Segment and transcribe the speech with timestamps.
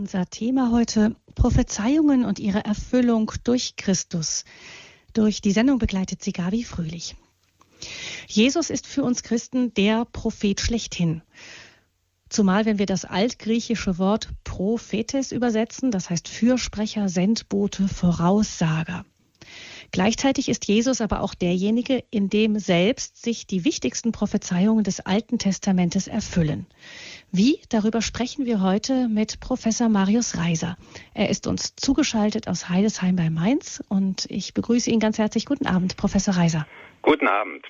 [0.00, 4.46] Unser Thema heute Prophezeiungen und ihre Erfüllung durch Christus.
[5.12, 7.16] Durch die Sendung begleitet sie Gabi Fröhlich.
[8.26, 11.20] Jesus ist für uns Christen der Prophet schlechthin.
[12.30, 19.04] Zumal wenn wir das altgriechische Wort Prophetes übersetzen, das heißt Fürsprecher, Sendbote, Voraussager.
[19.92, 25.38] Gleichzeitig ist Jesus aber auch derjenige, in dem selbst sich die wichtigsten Prophezeiungen des Alten
[25.38, 26.66] Testamentes erfüllen.
[27.32, 27.60] Wie?
[27.68, 30.76] Darüber sprechen wir heute mit Professor Marius Reiser.
[31.14, 35.46] Er ist uns zugeschaltet aus Heidesheim bei Mainz und ich begrüße ihn ganz herzlich.
[35.46, 36.66] Guten Abend, Professor Reiser.
[37.02, 37.64] Guten Abend.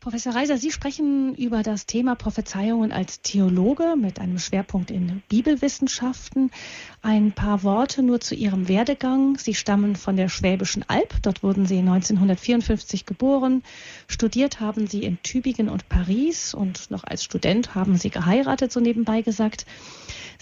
[0.00, 6.52] Professor Reiser, Sie sprechen über das Thema Prophezeiungen als Theologe mit einem Schwerpunkt in Bibelwissenschaften.
[7.02, 9.36] Ein paar Worte nur zu Ihrem Werdegang.
[9.38, 11.20] Sie stammen von der Schwäbischen Alb.
[11.22, 13.64] Dort wurden Sie 1954 geboren.
[14.06, 18.78] Studiert haben Sie in Tübingen und Paris und noch als Student haben Sie geheiratet, so
[18.78, 19.66] nebenbei gesagt.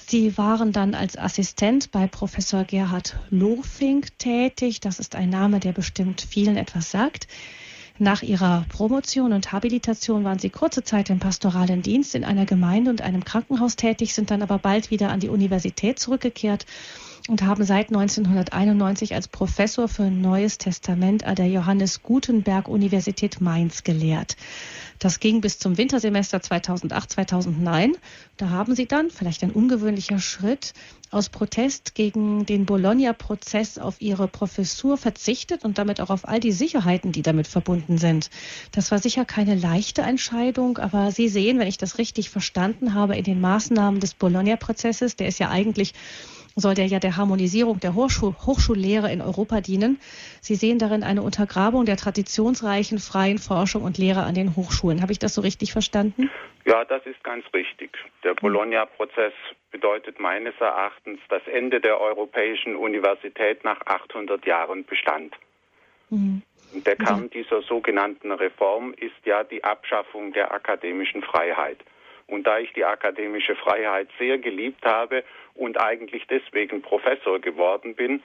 [0.06, 4.81] Sie waren dann als Assistent bei Professor Gerhard Lohfink tätig.
[4.81, 7.27] Das ist ein Name, der bestimmt vielen etwas sagt.
[7.98, 12.91] Nach ihrer Promotion und Habilitation waren sie kurze Zeit im pastoralen Dienst in einer Gemeinde
[12.91, 16.66] und einem Krankenhaus tätig, sind dann aber bald wieder an die Universität zurückgekehrt
[17.28, 23.83] und haben seit 1991 als Professor für Neues Testament an der Johannes Gutenberg Universität Mainz
[23.83, 24.36] gelehrt.
[24.98, 27.97] Das ging bis zum Wintersemester 2008, 2009.
[28.36, 30.72] Da haben sie dann, vielleicht ein ungewöhnlicher Schritt,
[31.11, 36.53] aus Protest gegen den Bologna-Prozess auf ihre Professur verzichtet und damit auch auf all die
[36.53, 38.30] Sicherheiten, die damit verbunden sind.
[38.72, 43.16] Das war sicher keine leichte Entscheidung, aber Sie sehen, wenn ich das richtig verstanden habe,
[43.16, 45.94] in den Maßnahmen des Bologna-Prozesses, der ist ja eigentlich
[46.57, 50.01] soll der ja der Harmonisierung der Hochschul Hochschullehre in Europa dienen.
[50.41, 55.03] Sie sehen darin eine Untergrabung der traditionsreichen freien Forschung und Lehre an den Hochschulen.
[55.03, 56.31] Habe ich das so richtig verstanden?
[56.65, 57.97] Ja, das ist ganz richtig.
[58.25, 59.34] Der Bologna-Prozess
[59.71, 65.34] bedeutet meines Erachtens das Ende der Europäischen Universität nach 800 Jahren Bestand.
[66.09, 66.43] Mhm.
[66.73, 71.78] Der Kern dieser sogenannten Reform ist ja die Abschaffung der akademischen Freiheit.
[72.27, 75.22] Und da ich die akademische Freiheit sehr geliebt habe
[75.56, 78.22] und eigentlich deswegen Professor geworden bin,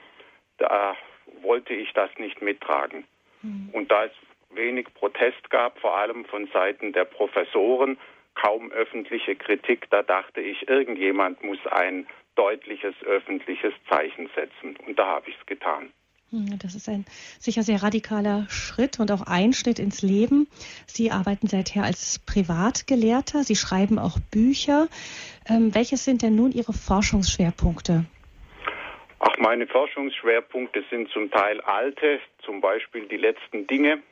[0.58, 0.96] da
[1.42, 3.04] wollte ich das nicht mittragen.
[3.42, 3.70] Mhm.
[3.72, 4.12] Und da es
[4.50, 7.98] wenig Protest gab, vor allem von Seiten der Professoren,
[8.34, 14.76] kaum öffentliche Kritik, da dachte ich, irgendjemand muss ein deutliches öffentliches Zeichen setzen.
[14.86, 15.92] Und da habe ich es getan.
[16.30, 17.04] Hm, das ist ein
[17.38, 20.48] sicher sehr radikaler Schritt und auch Einschnitt ins Leben.
[20.86, 23.44] Sie arbeiten seither als Privatgelehrter.
[23.44, 24.88] Sie schreiben auch Bücher.
[25.48, 28.04] Ähm, welches sind denn nun Ihre Forschungsschwerpunkte?
[29.18, 34.02] Ach, meine Forschungsschwerpunkte sind zum Teil alte, zum Beispiel die letzten Dinge.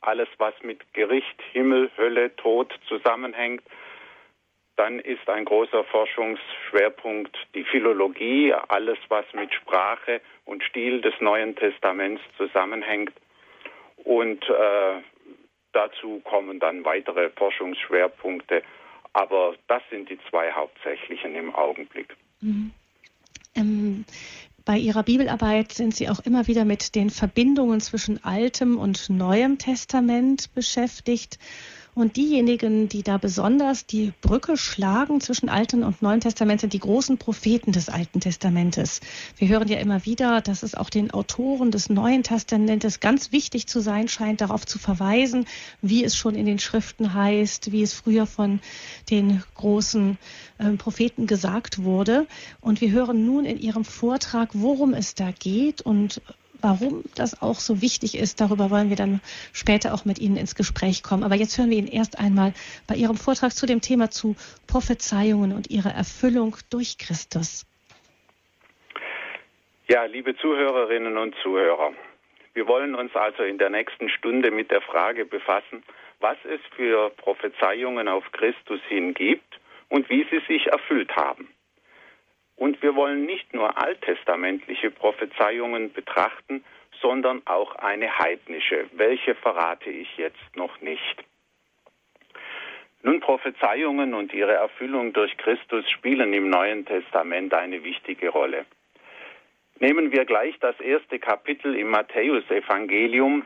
[0.00, 3.62] Alles, was mit Gericht, Himmel, Hölle, Tod zusammenhängt.
[4.76, 11.54] Dann ist ein großer Forschungsschwerpunkt die Philologie, alles was mit Sprache und Stil des Neuen
[11.54, 13.12] Testaments zusammenhängt.
[14.04, 15.02] Und äh,
[15.72, 18.62] dazu kommen dann weitere Forschungsschwerpunkte.
[19.14, 22.16] Aber das sind die zwei hauptsächlichen im Augenblick.
[22.40, 22.72] Mhm.
[23.54, 24.04] Ähm,
[24.64, 29.58] bei Ihrer Bibelarbeit sind Sie auch immer wieder mit den Verbindungen zwischen Altem und Neuem
[29.58, 31.38] Testament beschäftigt.
[31.94, 36.80] Und diejenigen, die da besonders die Brücke schlagen zwischen Alten und Neuen Testament, sind die
[36.80, 39.00] großen Propheten des Alten Testamentes.
[39.36, 43.68] Wir hören ja immer wieder, dass es auch den Autoren des Neuen Testamentes ganz wichtig
[43.68, 45.46] zu sein scheint, darauf zu verweisen,
[45.82, 48.58] wie es schon in den Schriften heißt, wie es früher von
[49.10, 50.18] den großen
[50.58, 52.26] äh, Propheten gesagt wurde.
[52.60, 56.20] Und wir hören nun in Ihrem Vortrag, worum es da geht und
[56.64, 59.20] Warum das auch so wichtig ist, darüber wollen wir dann
[59.52, 61.22] später auch mit Ihnen ins Gespräch kommen.
[61.22, 62.54] Aber jetzt hören wir Ihnen erst einmal
[62.88, 64.34] bei Ihrem Vortrag zu dem Thema zu
[64.66, 67.66] Prophezeiungen und ihre Erfüllung durch Christus.
[69.88, 71.92] Ja, liebe Zuhörerinnen und Zuhörer,
[72.54, 75.82] wir wollen uns also in der nächsten Stunde mit der Frage befassen,
[76.20, 79.60] was es für Prophezeiungen auf Christus hin gibt
[79.90, 81.53] und wie sie sich erfüllt haben.
[82.56, 86.64] Und wir wollen nicht nur alttestamentliche Prophezeiungen betrachten,
[87.00, 88.86] sondern auch eine heidnische.
[88.92, 91.24] Welche verrate ich jetzt noch nicht?
[93.02, 98.64] Nun, Prophezeiungen und ihre Erfüllung durch Christus spielen im Neuen Testament eine wichtige Rolle.
[99.78, 103.44] Nehmen wir gleich das erste Kapitel im Matthäusevangelium.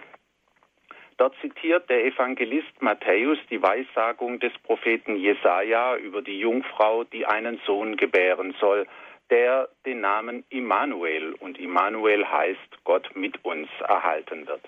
[1.19, 7.61] Dort zitiert der Evangelist Matthäus die Weissagung des Propheten Jesaja über die Jungfrau, die einen
[7.67, 8.87] Sohn gebären soll,
[9.29, 14.62] der den Namen Immanuel und Immanuel heißt Gott mit uns erhalten wird.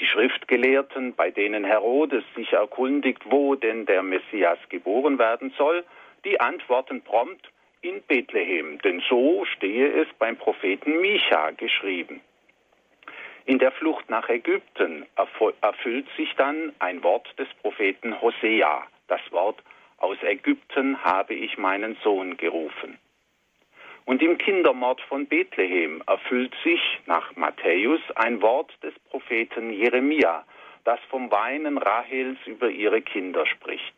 [0.00, 5.82] Die Schriftgelehrten, bei denen Herodes sich erkundigt, wo denn der Messias geboren werden soll,
[6.26, 12.20] die antworten prompt in Bethlehem, denn so stehe es beim Propheten Micha geschrieben.
[13.46, 15.06] In der Flucht nach Ägypten
[15.60, 19.62] erfüllt sich dann ein Wort des Propheten Hosea, das Wort
[19.98, 22.98] aus Ägypten habe ich meinen Sohn gerufen.
[24.04, 30.44] Und im Kindermord von Bethlehem erfüllt sich nach Matthäus ein Wort des Propheten Jeremia,
[30.82, 33.94] das vom Weinen Rahels über ihre Kinder spricht.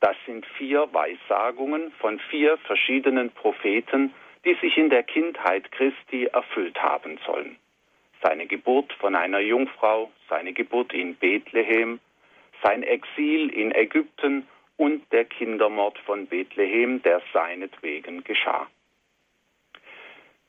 [0.00, 4.14] Das sind vier Weissagungen von vier verschiedenen Propheten,
[4.46, 7.58] die sich in der Kindheit Christi erfüllt haben sollen.
[8.22, 12.00] Seine Geburt von einer Jungfrau, seine Geburt in Bethlehem,
[12.62, 14.46] sein Exil in Ägypten
[14.76, 18.66] und der Kindermord von Bethlehem, der seinetwegen geschah.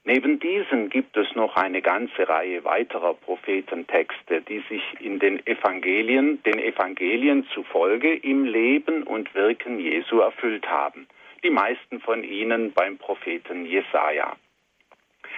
[0.04, 6.42] Neben diesen gibt es noch eine ganze Reihe weiterer Prophetentexte, die sich in den Evangelien,
[6.44, 11.08] den Evangelien zufolge im Leben und Wirken Jesu erfüllt haben.
[11.44, 14.36] Die meisten von ihnen beim Propheten Jesaja.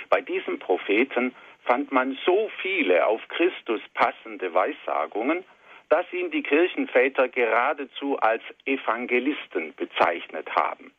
[0.09, 1.35] Bei diesem Propheten
[1.65, 5.44] fand man so viele auf Christus passende Weissagungen,
[5.89, 10.92] dass ihn die Kirchenväter geradezu als Evangelisten bezeichnet haben.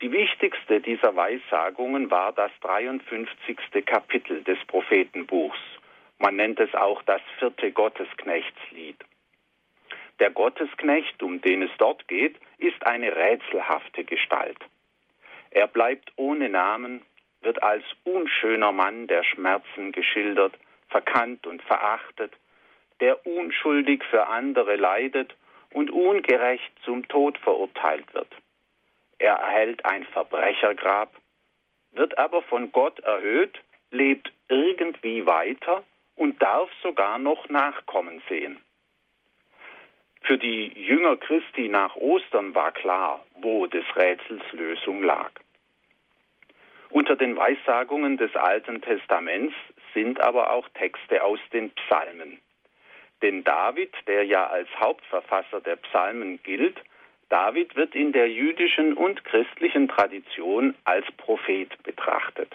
[0.00, 3.84] Die wichtigste dieser Weissagungen war das 53.
[3.84, 5.58] Kapitel des Prophetenbuchs.
[6.18, 8.96] Man nennt es auch das vierte Gottesknechtslied.
[10.20, 14.58] Der Gottesknecht, um den es dort geht, ist eine rätselhafte Gestalt.
[15.50, 17.02] Er bleibt ohne Namen,
[17.42, 20.54] wird als unschöner Mann der Schmerzen geschildert,
[20.88, 22.32] verkannt und verachtet,
[23.00, 25.34] der unschuldig für andere leidet
[25.72, 28.28] und ungerecht zum Tod verurteilt wird.
[29.18, 31.12] Er erhält ein Verbrechergrab,
[31.92, 33.60] wird aber von Gott erhöht,
[33.90, 35.84] lebt irgendwie weiter
[36.16, 38.60] und darf sogar noch Nachkommen sehen.
[40.22, 45.30] Für die Jünger Christi nach Ostern war klar, wo des Rätsels Lösung lag.
[46.90, 49.54] Unter den Weissagungen des Alten Testaments
[49.94, 52.38] sind aber auch Texte aus den Psalmen.
[53.22, 56.80] Denn David, der ja als Hauptverfasser der Psalmen gilt,
[57.28, 62.54] David wird in der jüdischen und christlichen Tradition als Prophet betrachtet.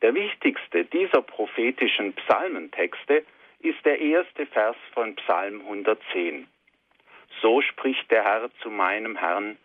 [0.00, 3.24] Der wichtigste dieser prophetischen Psalmentexte
[3.58, 6.46] ist der erste Vers von Psalm 110.
[7.42, 9.58] So spricht der Herr zu meinem Herrn,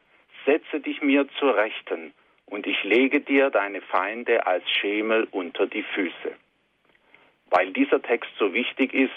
[0.46, 2.13] setze dich mir zur Rechten,
[2.45, 6.36] und ich lege dir deine Feinde als Schemel unter die Füße.
[7.50, 9.12] Weil dieser Text so wichtig ist,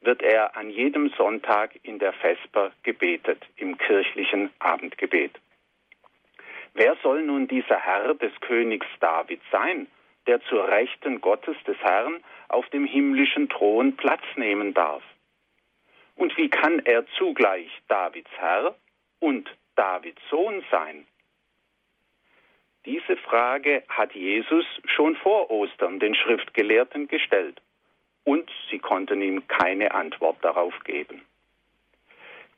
[0.00, 5.32] wird er an jedem Sonntag in der Vesper gebetet, im kirchlichen Abendgebet.
[6.74, 9.86] Wer soll nun dieser Herr des Königs David sein,
[10.26, 15.02] der zur Rechten Gottes des Herrn auf dem himmlischen Thron Platz nehmen darf?
[16.16, 18.74] Und wie kann er zugleich Davids Herr
[19.20, 21.06] und Davids Sohn sein?
[22.84, 27.60] Diese Frage hat Jesus schon vor Ostern den Schriftgelehrten gestellt
[28.24, 31.22] und sie konnten ihm keine Antwort darauf geben.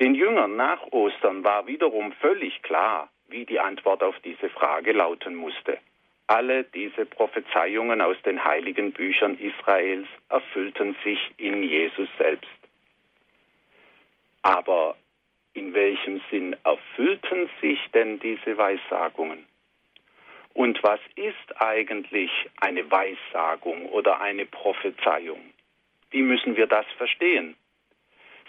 [0.01, 5.35] Den Jüngern nach Ostern war wiederum völlig klar, wie die Antwort auf diese Frage lauten
[5.35, 5.79] musste.
[6.27, 12.49] Alle diese Prophezeiungen aus den heiligen Büchern Israels erfüllten sich in Jesus selbst.
[14.43, 14.97] Aber
[15.53, 19.45] in welchem Sinn erfüllten sich denn diese Weissagungen?
[20.55, 22.31] Und was ist eigentlich
[22.61, 25.41] eine Weissagung oder eine Prophezeiung?
[26.11, 27.57] Wie müssen wir das verstehen?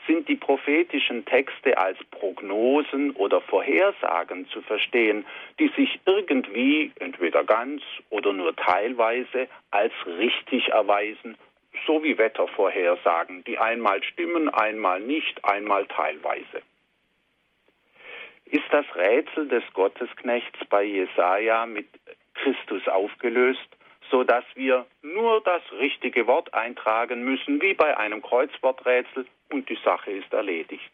[0.08, 5.26] Sind die prophetischen Texte als Prognosen oder Vorhersagen zu verstehen,
[5.58, 7.82] die sich irgendwie, entweder ganz
[8.12, 11.36] oder nur teilweise, als richtig erweisen,
[11.88, 16.62] so wie Wettervorhersagen, die einmal stimmen, einmal nicht, einmal teilweise?
[18.46, 21.88] Ist das Rätsel des Gottesknechts bei Jesaja mit
[22.34, 23.68] Christus aufgelöst?
[24.12, 29.78] so dass wir nur das richtige Wort eintragen müssen, wie bei einem Kreuzworträtsel, und die
[29.84, 30.90] Sache ist erledigt.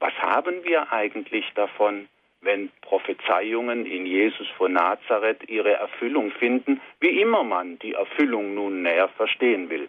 [0.00, 2.08] Was haben wir eigentlich davon,
[2.40, 8.82] wenn Prophezeiungen in Jesus von Nazareth ihre Erfüllung finden, wie immer man die Erfüllung nun
[8.82, 9.88] näher verstehen will?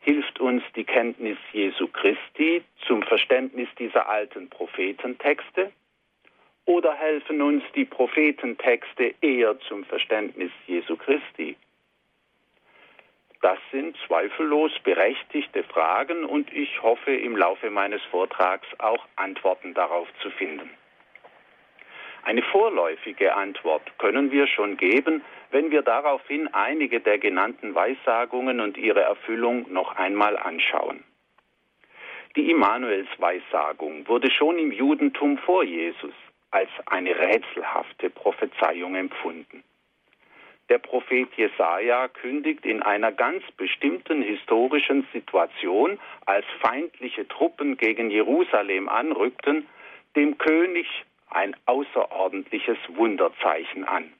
[0.00, 5.72] Hilft uns die Kenntnis Jesu Christi zum Verständnis dieser alten Prophetentexte?
[6.64, 11.56] Oder helfen uns die Prophetentexte eher zum Verständnis Jesu Christi?
[13.40, 20.08] Das sind zweifellos berechtigte Fragen und ich hoffe im Laufe meines Vortrags auch Antworten darauf
[20.20, 20.70] zu finden.
[22.24, 28.76] Eine vorläufige Antwort können wir schon geben, wenn wir daraufhin einige der genannten Weissagungen und
[28.76, 31.04] ihre Erfüllung noch einmal anschauen.
[32.36, 36.14] Die Immanuelsweissagung wurde schon im Judentum vor Jesus
[36.50, 39.64] als eine rätselhafte Prophezeiung empfunden.
[40.68, 48.88] Der Prophet Jesaja kündigt in einer ganz bestimmten historischen Situation, als feindliche Truppen gegen Jerusalem
[48.88, 49.66] anrückten,
[50.14, 50.86] dem König
[51.30, 54.12] ein außerordentliches Wunderzeichen an.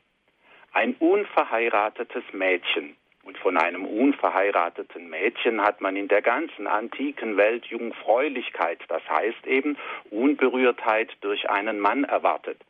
[0.79, 2.95] Ein unverheiratetes Mädchen.
[3.25, 9.45] Und von einem unverheirateten Mädchen hat man in der ganzen antiken Welt Jungfräulichkeit, das heißt
[9.49, 9.77] eben
[10.11, 12.61] Unberührtheit durch einen Mann erwartet.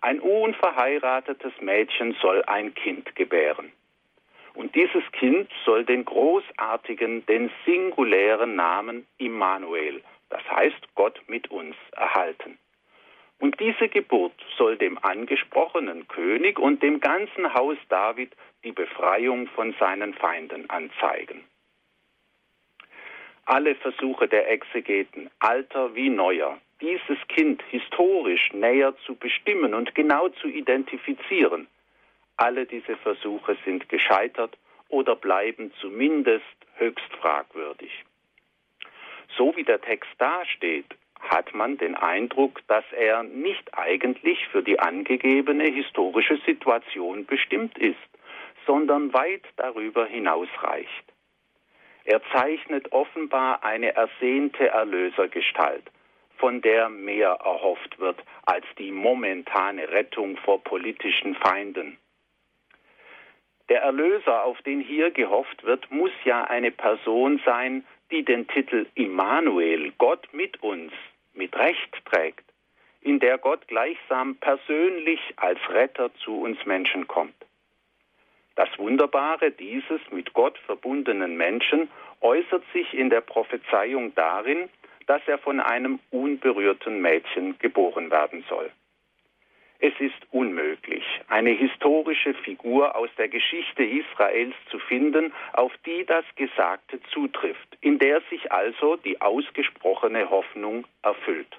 [0.00, 3.70] Ein unverheiratetes Mädchen soll ein Kind gebären.
[4.54, 11.76] Und dieses Kind soll den großartigen, den singulären Namen Immanuel, das heißt Gott mit uns,
[11.92, 12.58] erhalten.
[13.38, 19.74] Und diese Geburt soll dem angesprochenen König und dem ganzen Haus David die Befreiung von
[19.78, 21.44] seinen Feinden anzeigen.
[23.46, 30.28] Alle Versuche der Exegeten, alter wie neuer, dieses Kind historisch näher zu bestimmen und genau
[30.28, 31.66] zu identifizieren.
[32.36, 34.56] Alle diese Versuche sind gescheitert
[34.88, 36.44] oder bleiben zumindest
[36.76, 38.04] höchst fragwürdig.
[39.36, 40.86] So wie der Text dasteht,
[41.24, 47.96] hat man den Eindruck, dass er nicht eigentlich für die angegebene historische Situation bestimmt ist,
[48.66, 51.04] sondern weit darüber hinausreicht.
[52.04, 55.84] Er zeichnet offenbar eine ersehnte Erlösergestalt,
[56.36, 61.98] von der mehr erhofft wird als die momentane Rettung vor politischen Feinden.
[63.70, 68.86] Der Erlöser, auf den hier gehofft wird, muss ja eine Person sein, die den Titel
[68.94, 70.92] Immanuel, Gott mit uns,
[71.34, 72.44] mit Recht trägt,
[73.00, 77.34] in der Gott gleichsam persönlich als Retter zu uns Menschen kommt.
[78.56, 84.68] Das Wunderbare dieses mit Gott verbundenen Menschen äußert sich in der Prophezeiung darin,
[85.06, 88.70] dass er von einem unberührten Mädchen geboren werden soll.
[89.86, 96.24] Es ist unmöglich, eine historische Figur aus der Geschichte Israels zu finden, auf die das
[96.36, 101.54] Gesagte zutrifft, in der sich also die ausgesprochene Hoffnung erfüllt.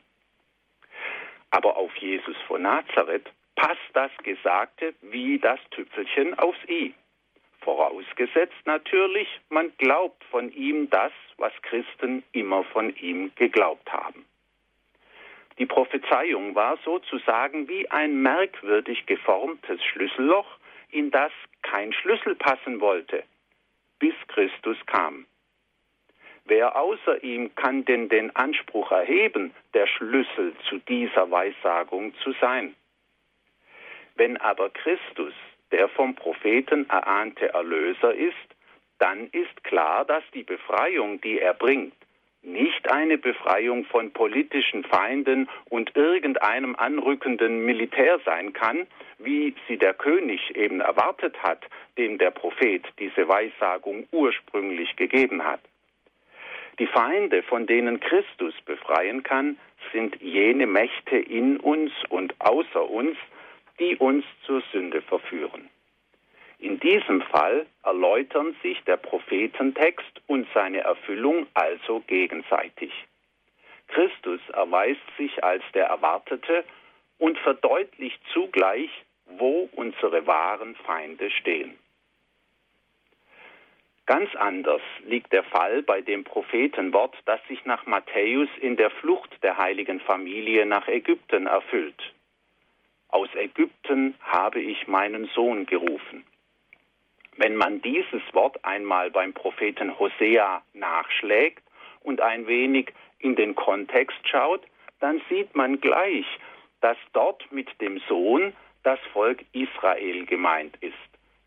[1.52, 6.96] Aber auf Jesus von Nazareth passt das Gesagte wie das Tüpfelchen aufs i.
[7.62, 14.26] Vorausgesetzt natürlich, man glaubt von ihm das, was Christen immer von ihm geglaubt haben.
[15.58, 20.58] Die Prophezeiung war sozusagen wie ein merkwürdig geformtes Schlüsselloch,
[20.92, 21.32] in das
[21.62, 23.24] kein Schlüssel passen wollte,
[24.00, 25.26] bis Christus kam.
[26.46, 32.76] Wer außer ihm kann denn den Anspruch erheben, der Schlüssel zu dieser Weissagung zu sein?
[34.16, 35.34] Wenn aber Christus
[35.72, 38.36] der vom Propheten erahnte Erlöser ist,
[39.00, 41.96] dann ist klar, dass die Befreiung, die er bringt,
[42.46, 48.88] nicht eine Befreiung von politischen Feinden und irgendeinem anrückenden Militär sein kann,
[49.18, 51.66] wie sie der König eben erwartet hat,
[51.98, 55.62] dem der Prophet diese Weissagung ursprünglich gegeben hat.
[56.80, 59.58] Die Feinde, von denen Christus befreien kann,
[59.94, 63.18] sind jene Mächte in uns und außer uns,
[63.80, 65.70] die uns zur Sünde verführen.
[66.66, 72.92] In diesem Fall erläutern sich der Prophetentext und seine Erfüllung also gegenseitig.
[73.88, 76.64] Christus erweist sich als der Erwartete
[77.20, 78.90] und verdeutlicht zugleich,
[79.28, 81.78] wo unsere wahren Feinde stehen.
[84.08, 89.30] Ganz anders liegt der Fall bei dem Prophetenwort, das sich nach Matthäus in der Flucht
[89.44, 92.12] der heiligen Familie nach Ägypten erfüllt.
[93.10, 96.26] Aus Ägypten habe ich meinen Sohn gerufen.
[97.38, 101.64] Wenn man dieses Wort einmal beim Propheten Hosea nachschlägt
[102.02, 104.62] und ein wenig in den Kontext schaut,
[105.00, 106.26] dann sieht man gleich,
[106.82, 110.94] dass dort mit dem Sohn das Volk Israel gemeint ist,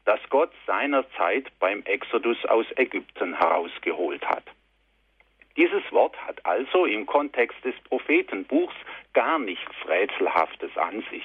[0.04, 4.44] das Gott seinerzeit beim Exodus aus Ägypten herausgeholt hat.
[5.56, 8.74] Dieses Wort hat also im Kontext des Prophetenbuchs
[9.12, 11.24] gar nichts Rätselhaftes an sich.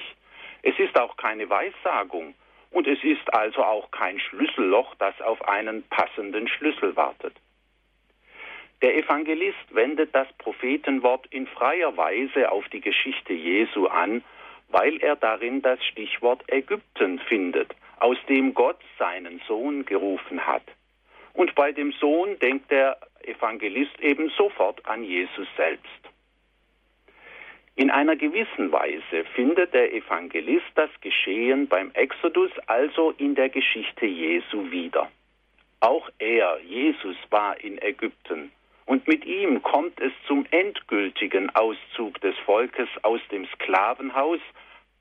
[0.62, 2.34] Es ist auch keine Weissagung
[2.74, 7.32] und es ist also auch kein Schlüsselloch, das auf einen passenden Schlüssel wartet.
[8.82, 14.24] Der Evangelist wendet das Prophetenwort in freier Weise auf die Geschichte Jesu an,
[14.68, 20.64] weil er darin das Stichwort Ägypten findet, aus dem Gott seinen Sohn gerufen hat.
[21.32, 25.88] Und bei dem Sohn denkt der Evangelist eben sofort an Jesus selbst.
[27.76, 34.06] In einer gewissen Weise findet der Evangelist das Geschehen beim Exodus also in der Geschichte
[34.06, 35.10] Jesu wieder.
[35.80, 38.52] Auch er, Jesus, war in Ägypten
[38.86, 44.40] Und mit ihm kommt es zum endgültigen Auszug des Volkes aus dem Sklavenhaus,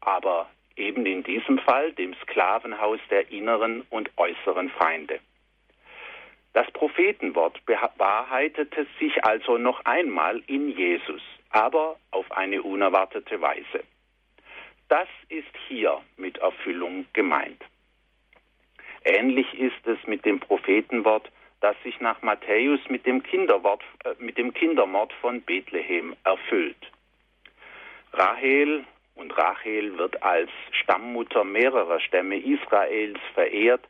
[0.01, 5.19] aber eben in diesem Fall dem Sklavenhaus der inneren und äußeren Feinde.
[6.53, 11.21] Das Prophetenwort bewahrheitete sich also noch einmal in Jesus,
[11.53, 13.83] aber auf eine unerwartete Weise.
[14.89, 17.61] Das ist hier mit Erfüllung gemeint.
[19.05, 21.31] Ähnlich ist es mit dem Prophetenwort,
[21.61, 23.79] das sich nach Matthäus mit dem, äh,
[24.19, 26.91] mit dem Kindermord von Bethlehem erfüllt.
[28.11, 28.83] Rahel
[29.15, 33.87] und Rachel wird als Stammmutter mehrerer Stämme Israels verehrt.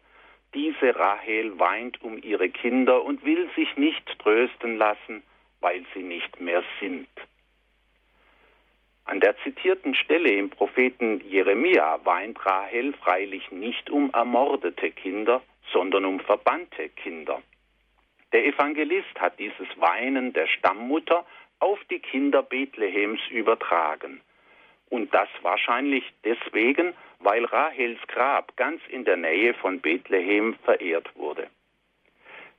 [0.53, 5.23] Diese Rahel weint um ihre Kinder und will sich nicht trösten lassen,
[5.61, 7.07] weil sie nicht mehr sind.
[9.05, 15.41] An der zitierten Stelle im Propheten Jeremia weint Rahel freilich nicht um ermordete Kinder,
[15.71, 17.41] sondern um verbannte Kinder.
[18.31, 21.25] Der Evangelist hat dieses Weinen der Stammmutter
[21.59, 24.21] auf die Kinder Bethlehems übertragen.
[24.89, 31.47] Und das wahrscheinlich deswegen, weil Rahels Grab ganz in der Nähe von Bethlehem verehrt wurde.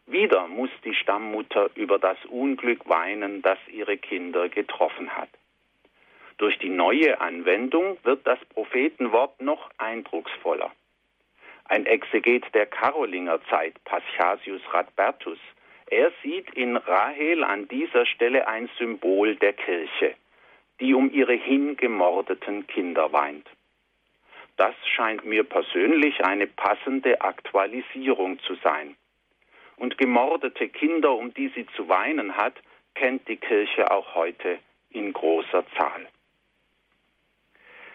[0.07, 5.31] Wieder muss die Stammmutter über das Unglück weinen, das ihre Kinder getroffen hat.
[6.39, 10.73] Durch die neue Anwendung wird das Prophetenwort noch eindrucksvoller.
[11.67, 15.39] Ein Exeget der Karolingerzeit, Paschasius Radbertus,
[15.87, 20.15] er sieht in Rahel an dieser Stelle ein Symbol der Kirche,
[20.81, 23.47] die um ihre hingemordeten Kinder weint.
[24.57, 28.97] Das scheint mir persönlich eine passende Aktualisierung zu sein.
[29.77, 32.55] Und gemordete Kinder, um die sie zu weinen hat,
[32.95, 34.59] kennt die Kirche auch heute
[34.91, 36.07] in großer Zahl.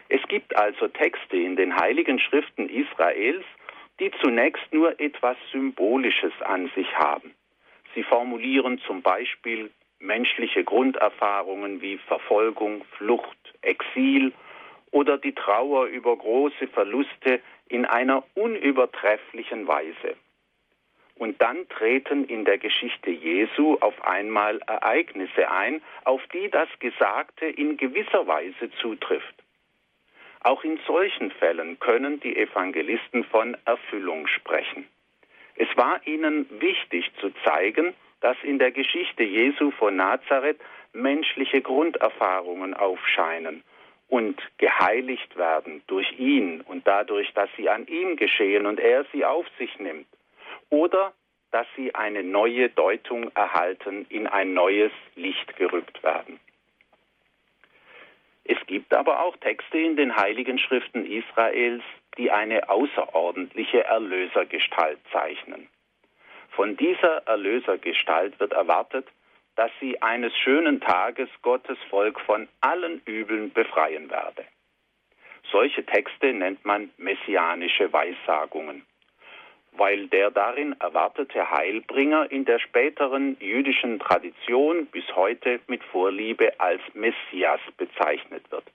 [0.09, 3.45] Es gibt also Texte in den heiligen Schriften Israels,
[3.99, 7.33] die zunächst nur etwas Symbolisches an sich haben.
[7.93, 14.33] Sie formulieren zum Beispiel menschliche Grunderfahrungen wie Verfolgung, Flucht, Exil
[14.91, 20.15] oder die Trauer über große Verluste in einer unübertrefflichen Weise.
[21.15, 27.45] Und dann treten in der Geschichte Jesu auf einmal Ereignisse ein, auf die das Gesagte
[27.45, 29.35] in gewisser Weise zutrifft.
[30.41, 34.87] Auch in solchen Fällen können die Evangelisten von Erfüllung sprechen.
[35.55, 40.59] Es war ihnen wichtig zu zeigen, dass in der Geschichte Jesu von Nazareth
[40.93, 43.63] menschliche Grunderfahrungen aufscheinen
[44.07, 49.25] und geheiligt werden durch ihn und dadurch, dass sie an ihm geschehen und er sie
[49.25, 50.07] auf sich nimmt.
[50.69, 51.13] Oder
[51.51, 56.39] dass sie eine neue Deutung erhalten, in ein neues Licht gerückt werden.
[58.51, 61.83] Es gibt aber auch Texte in den heiligen Schriften Israels,
[62.17, 65.69] die eine außerordentliche Erlösergestalt zeichnen.
[66.55, 69.05] Von dieser Erlösergestalt wird erwartet,
[69.55, 74.43] dass sie eines schönen Tages Gottes Volk von allen Übeln befreien werde.
[75.51, 78.83] Solche Texte nennt man messianische Weissagungen
[79.73, 86.81] weil der darin erwartete Heilbringer in der späteren jüdischen Tradition bis heute mit Vorliebe als
[86.93, 88.65] Messias bezeichnet wird.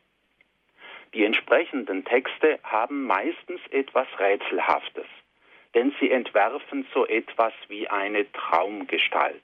[1.14, 5.06] Die entsprechenden Texte haben meistens etwas Rätselhaftes,
[5.74, 9.42] denn sie entwerfen so etwas wie eine Traumgestalt.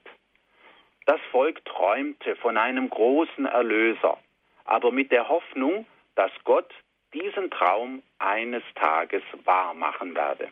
[1.05, 4.17] Das Volk träumte von einem großen Erlöser,
[4.65, 5.85] aber mit der Hoffnung,
[6.15, 6.71] dass Gott
[7.13, 10.49] diesen Traum eines Tages wahr machen werde.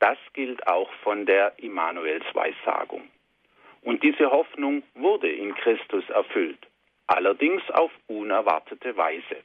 [0.00, 3.08] Das gilt auch von der Immanuelsweissagung.
[3.82, 6.58] Und diese Hoffnung wurde in Christus erfüllt,
[7.06, 9.42] allerdings auf unerwartete Weise.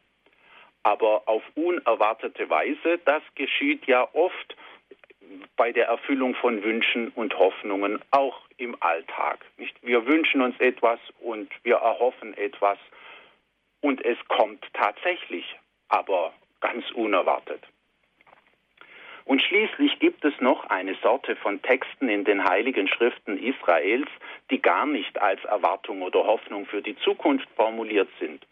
[0.84, 4.56] Aber auf unerwartete Weise, das geschieht ja oft
[5.56, 9.46] bei der Erfüllung von Wünschen und Hoffnungen auch im Alltag.
[9.58, 9.76] Nicht?
[9.82, 12.78] Wir wünschen uns etwas und wir erhoffen etwas
[13.82, 15.58] und es kommt tatsächlich,
[15.90, 17.62] aber ganz unerwartet.
[19.26, 24.10] Und schließlich gibt es noch eine Sorte von Texten in den heiligen Schriften Israels,
[24.50, 28.46] die gar nicht als Erwartung oder Hoffnung für die Zukunft formuliert sind.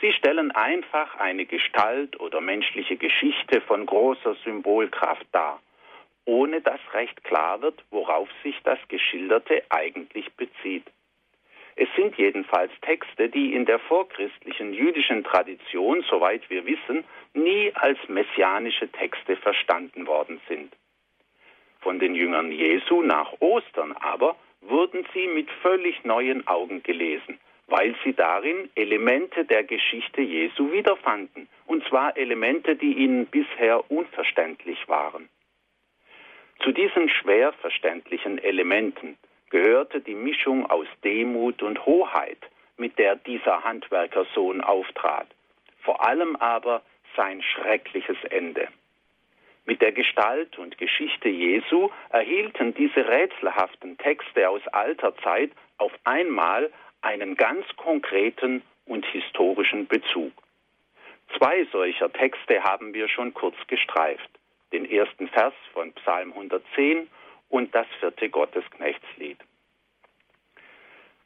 [0.00, 5.60] Sie stellen einfach eine Gestalt oder menschliche Geschichte von großer Symbolkraft dar,
[6.24, 10.84] ohne dass recht klar wird, worauf sich das Geschilderte eigentlich bezieht.
[11.82, 17.98] Es sind jedenfalls Texte, die in der vorchristlichen jüdischen Tradition, soweit wir wissen, nie als
[18.06, 20.76] messianische Texte verstanden worden sind.
[21.80, 27.94] Von den Jüngern Jesu nach Ostern aber wurden sie mit völlig neuen Augen gelesen, weil
[28.04, 35.30] sie darin Elemente der Geschichte Jesu wiederfanden, und zwar Elemente, die ihnen bisher unverständlich waren.
[36.62, 39.16] Zu diesen schwer verständlichen Elementen
[39.50, 42.38] gehörte die Mischung aus Demut und Hoheit,
[42.76, 45.26] mit der dieser Handwerkersohn auftrat,
[45.82, 46.82] vor allem aber
[47.16, 48.68] sein schreckliches Ende.
[49.66, 56.70] Mit der Gestalt und Geschichte Jesu erhielten diese rätselhaften Texte aus alter Zeit auf einmal
[57.02, 60.32] einen ganz konkreten und historischen Bezug.
[61.36, 64.28] Zwei solcher Texte haben wir schon kurz gestreift.
[64.72, 67.08] Den ersten Vers von Psalm 110
[67.50, 69.38] und das vierte Gottesknechtslied.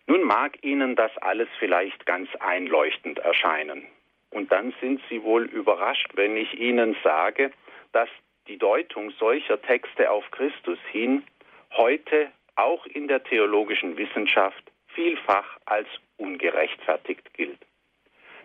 [0.06, 3.86] Nun mag Ihnen das alles vielleicht ganz einleuchtend erscheinen.
[4.30, 7.52] Und dann sind Sie wohl überrascht, wenn ich Ihnen sage,
[7.92, 8.08] dass
[8.48, 11.22] die Deutung solcher Texte auf Christus hin
[11.72, 17.58] heute auch in der theologischen Wissenschaft vielfach als ungerechtfertigt gilt.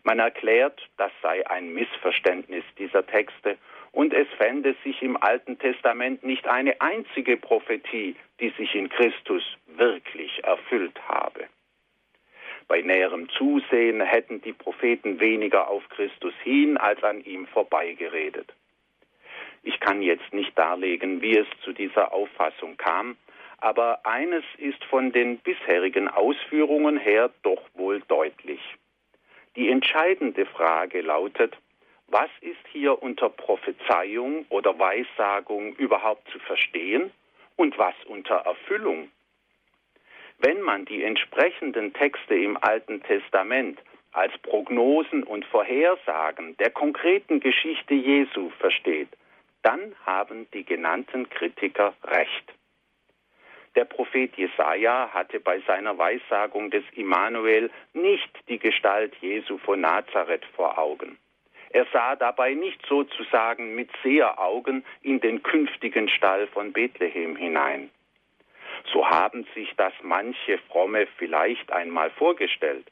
[0.03, 3.57] Man erklärt, das sei ein Missverständnis dieser Texte
[3.91, 9.43] und es fände sich im Alten Testament nicht eine einzige Prophetie, die sich in Christus
[9.67, 11.47] wirklich erfüllt habe.
[12.67, 18.54] Bei näherem Zusehen hätten die Propheten weniger auf Christus hin als an ihm vorbeigeredet.
[19.63, 23.17] Ich kann jetzt nicht darlegen, wie es zu dieser Auffassung kam,
[23.58, 28.62] aber eines ist von den bisherigen Ausführungen her doch wohl deutlich.
[29.56, 31.58] Die entscheidende Frage lautet,
[32.11, 37.11] was ist hier unter Prophezeiung oder Weissagung überhaupt zu verstehen
[37.55, 39.09] und was unter Erfüllung?
[40.39, 43.79] Wenn man die entsprechenden Texte im Alten Testament
[44.11, 49.09] als Prognosen und Vorhersagen der konkreten Geschichte Jesu versteht,
[49.61, 52.53] dann haben die genannten Kritiker recht.
[53.75, 60.45] Der Prophet Jesaja hatte bei seiner Weissagung des Immanuel nicht die Gestalt Jesu von Nazareth
[60.55, 61.19] vor Augen.
[61.71, 67.89] Er sah dabei nicht sozusagen mit Seheraugen in den künftigen Stall von Bethlehem hinein.
[68.91, 72.88] So haben sich das manche Fromme vielleicht einmal vorgestellt,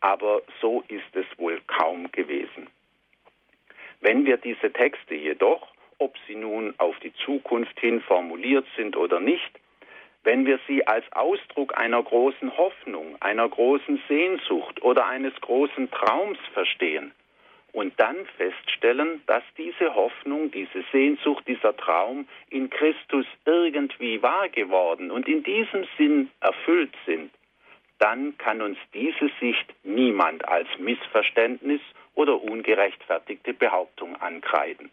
[0.00, 2.68] aber so ist es wohl kaum gewesen.
[4.00, 5.68] Wenn wir diese Texte jedoch
[6.00, 9.50] ob sie nun auf die Zukunft hin formuliert sind oder nicht,
[10.24, 16.38] wenn wir sie als Ausdruck einer großen Hoffnung, einer großen Sehnsucht oder eines großen Traums
[16.52, 17.12] verstehen
[17.72, 25.10] und dann feststellen, dass diese Hoffnung, diese Sehnsucht, dieser Traum in Christus irgendwie wahr geworden
[25.10, 27.30] und in diesem Sinn erfüllt sind,
[27.98, 31.80] dann kann uns diese Sicht niemand als Missverständnis
[32.14, 34.90] oder ungerechtfertigte Behauptung ankreiden.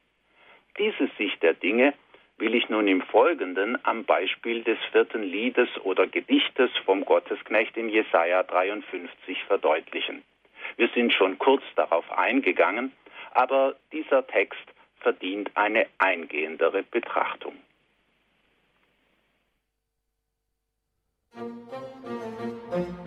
[0.78, 1.94] Diese Sicht der Dinge
[2.38, 7.90] will ich nun im Folgenden am Beispiel des vierten Liedes oder Gedichtes vom Gottesknecht in
[7.90, 10.22] Jesaja 53 verdeutlichen.
[10.78, 12.94] Wir sind schon kurz darauf eingegangen,
[13.34, 14.64] aber dieser Text
[15.00, 17.56] verdient eine eingehendere Betrachtung.
[21.36, 23.07] Musik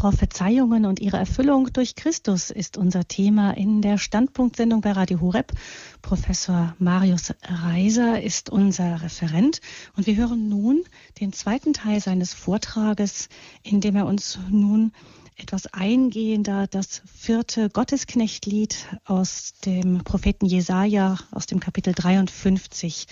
[0.00, 5.52] Prophezeiungen und ihre Erfüllung durch Christus ist unser Thema in der Standpunktsendung bei Radio Horeb.
[6.00, 9.60] Professor Marius Reiser ist unser Referent
[9.98, 10.84] und wir hören nun
[11.20, 13.28] den zweiten Teil seines Vortrages,
[13.62, 14.92] in dem er uns nun
[15.36, 23.04] etwas eingehender das vierte Gottesknechtlied aus dem Propheten Jesaja aus dem Kapitel 53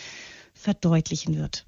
[0.54, 1.66] verdeutlichen wird.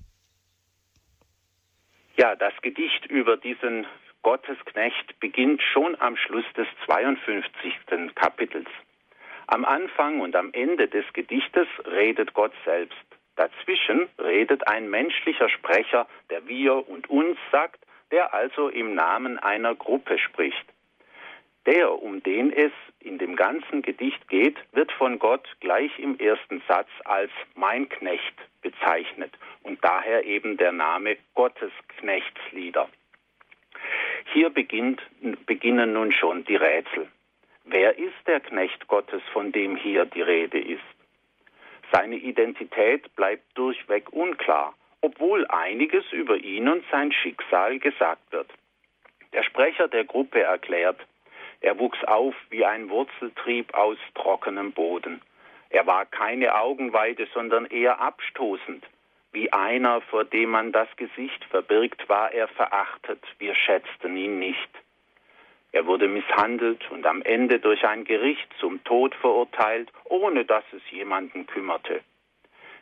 [2.16, 3.84] Ja, das Gedicht über diesen
[4.22, 8.14] Gottesknecht beginnt schon am Schluss des 52.
[8.14, 8.68] Kapitels.
[9.46, 12.96] Am Anfang und am Ende des Gedichtes redet Gott selbst.
[13.36, 17.80] Dazwischen redet ein menschlicher Sprecher, der wir und uns sagt,
[18.10, 20.66] der also im Namen einer Gruppe spricht.
[21.66, 26.62] Der, um den es in dem ganzen Gedicht geht, wird von Gott gleich im ersten
[26.68, 32.88] Satz als mein Knecht bezeichnet und daher eben der Name Gottesknechtslieder.
[34.32, 35.00] Hier beginnt,
[35.46, 37.08] beginnen nun schon die Rätsel.
[37.64, 40.82] Wer ist der Knecht Gottes, von dem hier die Rede ist?
[41.92, 48.48] Seine Identität bleibt durchweg unklar, obwohl einiges über ihn und sein Schicksal gesagt wird.
[49.32, 51.00] Der Sprecher der Gruppe erklärt,
[51.60, 55.20] er wuchs auf wie ein Wurzeltrieb aus trockenem Boden.
[55.68, 58.84] Er war keine Augenweide, sondern eher abstoßend.
[59.32, 63.22] Wie einer, vor dem man das Gesicht verbirgt, war er verachtet.
[63.38, 64.68] Wir schätzten ihn nicht.
[65.72, 70.82] Er wurde misshandelt und am Ende durch ein Gericht zum Tod verurteilt, ohne dass es
[70.90, 72.02] jemanden kümmerte.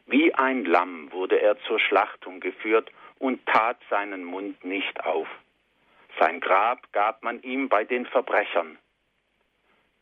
[0.06, 5.28] Wie ein Lamm wurde er zur Schlachtung geführt und tat seinen Mund nicht auf.
[6.18, 8.78] Sein Grab gab man ihm bei den Verbrechern.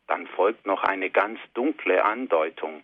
[0.07, 2.83] Dann folgt noch eine ganz dunkle Andeutung.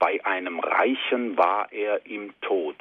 [0.00, 2.76] Bei einem Reichen war er im Tod.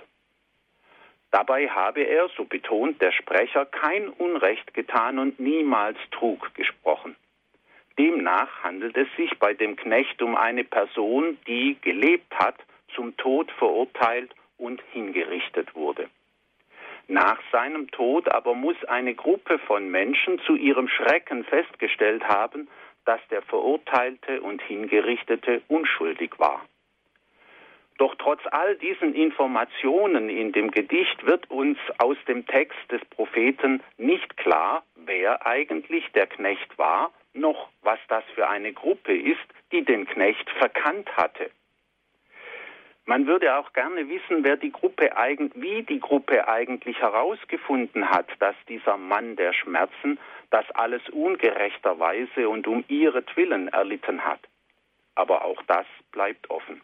[1.37, 7.15] Dabei habe er, so betont der Sprecher, kein Unrecht getan und niemals Trug gesprochen.
[7.99, 12.55] Demnach handelt es sich bei dem Knecht um eine Person, die gelebt hat,
[12.95, 16.09] zum Tod verurteilt und hingerichtet wurde.
[17.07, 22.67] Nach seinem Tod aber muss eine Gruppe von Menschen zu ihrem Schrecken festgestellt haben,
[23.05, 26.65] dass der Verurteilte und Hingerichtete unschuldig war.
[27.97, 33.81] Doch trotz all diesen Informationen in dem Gedicht wird uns aus dem Text des Propheten
[33.97, 39.83] nicht klar, wer eigentlich der Knecht war, noch was das für eine Gruppe ist, die
[39.83, 41.49] den Knecht verkannt hatte.
[43.05, 45.11] Man würde auch gerne wissen, wer die Gruppe
[45.55, 52.67] wie die Gruppe eigentlich herausgefunden hat, dass dieser Mann der Schmerzen das alles ungerechterweise und
[52.67, 54.41] um ihretwillen erlitten hat.
[55.15, 56.81] Aber auch das bleibt offen.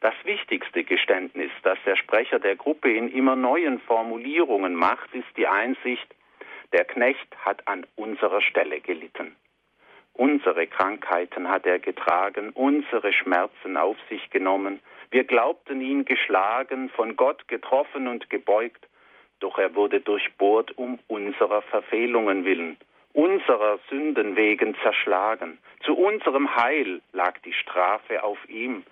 [0.00, 5.48] Das wichtigste Geständnis, das der Sprecher der Gruppe in immer neuen Formulierungen macht, ist die
[5.48, 6.06] Einsicht,
[6.72, 9.34] der Knecht hat an unserer Stelle gelitten.
[10.12, 14.80] Unsere Krankheiten hat er getragen, unsere Schmerzen auf sich genommen.
[15.10, 18.86] Wir glaubten ihn geschlagen, von Gott getroffen und gebeugt,
[19.40, 22.76] doch er wurde durchbohrt um unserer Verfehlungen willen,
[23.12, 25.58] unserer Sünden wegen zerschlagen.
[25.84, 28.84] Zu unserem Heil lag die Strafe auf ihm,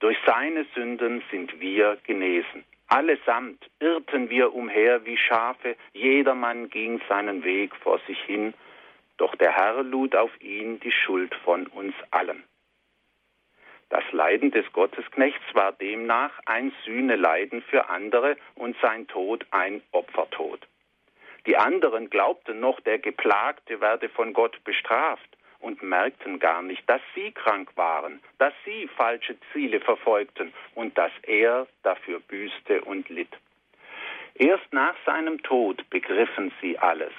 [0.00, 2.64] durch seine Sünden sind wir genesen.
[2.88, 8.52] Allesamt irrten wir umher wie Schafe, jedermann ging seinen Weg vor sich hin,
[9.16, 12.42] doch der Herr lud auf ihn die Schuld von uns allen.
[13.90, 20.66] Das Leiden des Gottesknechts war demnach ein Sühneleiden für andere und sein Tod ein Opfertod.
[21.46, 27.02] Die anderen glaubten noch, der Geplagte werde von Gott bestraft und merkten gar nicht, dass
[27.14, 33.36] sie krank waren, dass sie falsche Ziele verfolgten und dass er dafür büßte und litt.
[34.34, 37.12] Erst nach seinem Tod begriffen sie alles.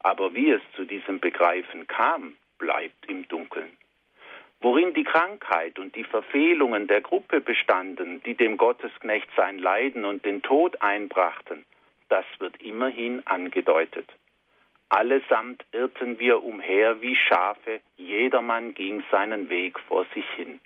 [0.00, 3.76] Aber wie es zu diesem Begreifen kam, bleibt im Dunkeln.
[4.60, 10.24] Worin die Krankheit und die Verfehlungen der Gruppe bestanden, die dem Gottesknecht sein Leiden und
[10.24, 11.64] den Tod einbrachten,
[12.08, 14.08] das wird immerhin angedeutet.
[14.88, 20.60] Allesamt irrten wir umher wie Schafe, jedermann ging seinen Weg vor sich hin.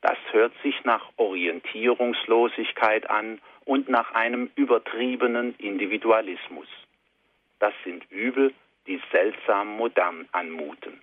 [0.00, 6.68] Das hört sich nach Orientierungslosigkeit an und nach einem übertriebenen Individualismus.
[7.58, 8.54] Das sind Übel,
[8.86, 11.00] die seltsam modern anmuten.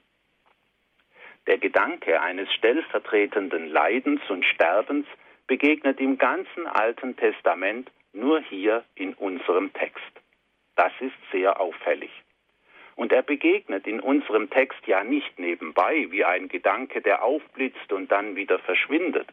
[1.47, 5.05] Der Gedanke eines stellvertretenden Leidens und Sterbens
[5.47, 10.01] begegnet im ganzen Alten Testament nur hier in unserem Text.
[10.75, 12.11] Das ist sehr auffällig.
[12.95, 18.11] Und er begegnet in unserem Text ja nicht nebenbei wie ein Gedanke, der aufblitzt und
[18.11, 19.27] dann wieder verschwindet.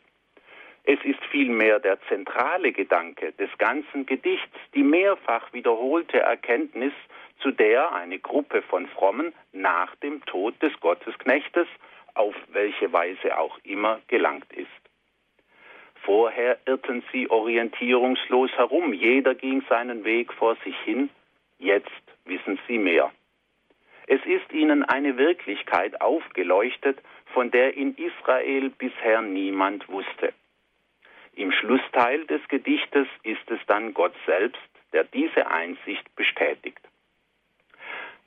[0.84, 6.92] Es ist vielmehr der zentrale Gedanke des ganzen Gedichts, die mehrfach wiederholte Erkenntnis,
[7.40, 11.68] zu der eine Gruppe von Frommen nach dem Tod des Gottesknechtes
[12.14, 14.68] auf welche Weise auch immer gelangt ist.
[16.04, 21.10] Vorher irrten sie orientierungslos herum, jeder ging seinen Weg vor sich hin,
[21.62, 23.12] Jetzt wissen sie mehr.
[24.08, 30.34] Es ist ihnen eine Wirklichkeit aufgeleuchtet, von der in Israel bisher niemand wusste.
[31.34, 34.60] Im Schlussteil des Gedichtes ist es dann Gott selbst,
[34.92, 36.80] der diese Einsicht bestätigt.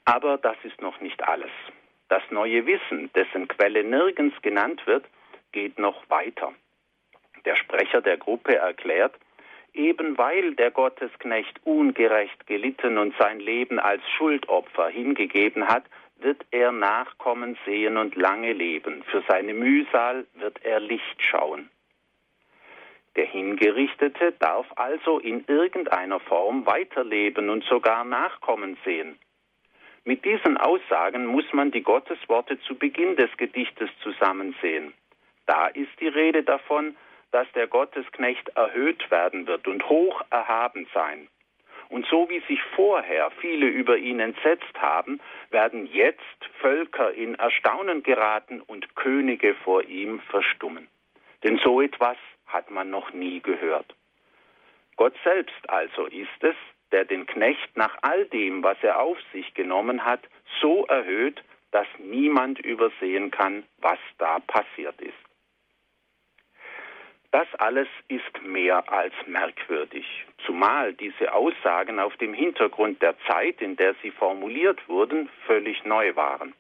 [0.06, 1.52] Aber das ist noch nicht alles.
[2.08, 5.06] Das neue Wissen, dessen Quelle nirgends genannt wird,
[5.52, 6.54] geht noch weiter.
[7.44, 9.14] Der Sprecher der Gruppe erklärt,
[9.76, 15.84] eben weil der Gottesknecht ungerecht gelitten und sein Leben als Schuldopfer hingegeben hat,
[16.18, 19.04] wird er Nachkommen sehen und lange leben.
[19.04, 21.70] Für seine Mühsal wird er Licht schauen.
[23.16, 29.18] Der Hingerichtete darf also in irgendeiner Form weiterleben und sogar Nachkommen sehen.
[30.04, 34.94] Mit diesen Aussagen muss man die Gottesworte zu Beginn des Gedichtes zusammensehen.
[35.48, 36.96] Da ist die Rede davon,
[37.36, 41.28] dass der Gottesknecht erhöht werden wird und hoch erhaben sein.
[41.90, 45.20] Und so wie sich vorher viele über ihn entsetzt haben,
[45.50, 50.88] werden jetzt Völker in Erstaunen geraten und Könige vor ihm verstummen.
[51.44, 52.16] Denn so etwas
[52.48, 53.94] hat man noch nie gehört.
[54.96, 56.56] Gott selbst also ist es,
[56.94, 60.22] der den Knecht nach all dem, was er auf sich genommen hat,
[60.62, 65.25] so erhöht, dass niemand übersehen kann, was da passiert ist.
[67.36, 70.06] Das alles ist mehr als merkwürdig,
[70.46, 76.16] zumal diese Aussagen auf dem Hintergrund der Zeit, in der sie formuliert wurden, völlig neu
[76.16, 76.54] waren.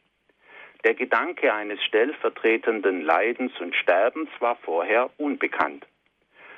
[0.83, 5.87] Der Gedanke eines stellvertretenden Leidens und Sterbens war vorher unbekannt.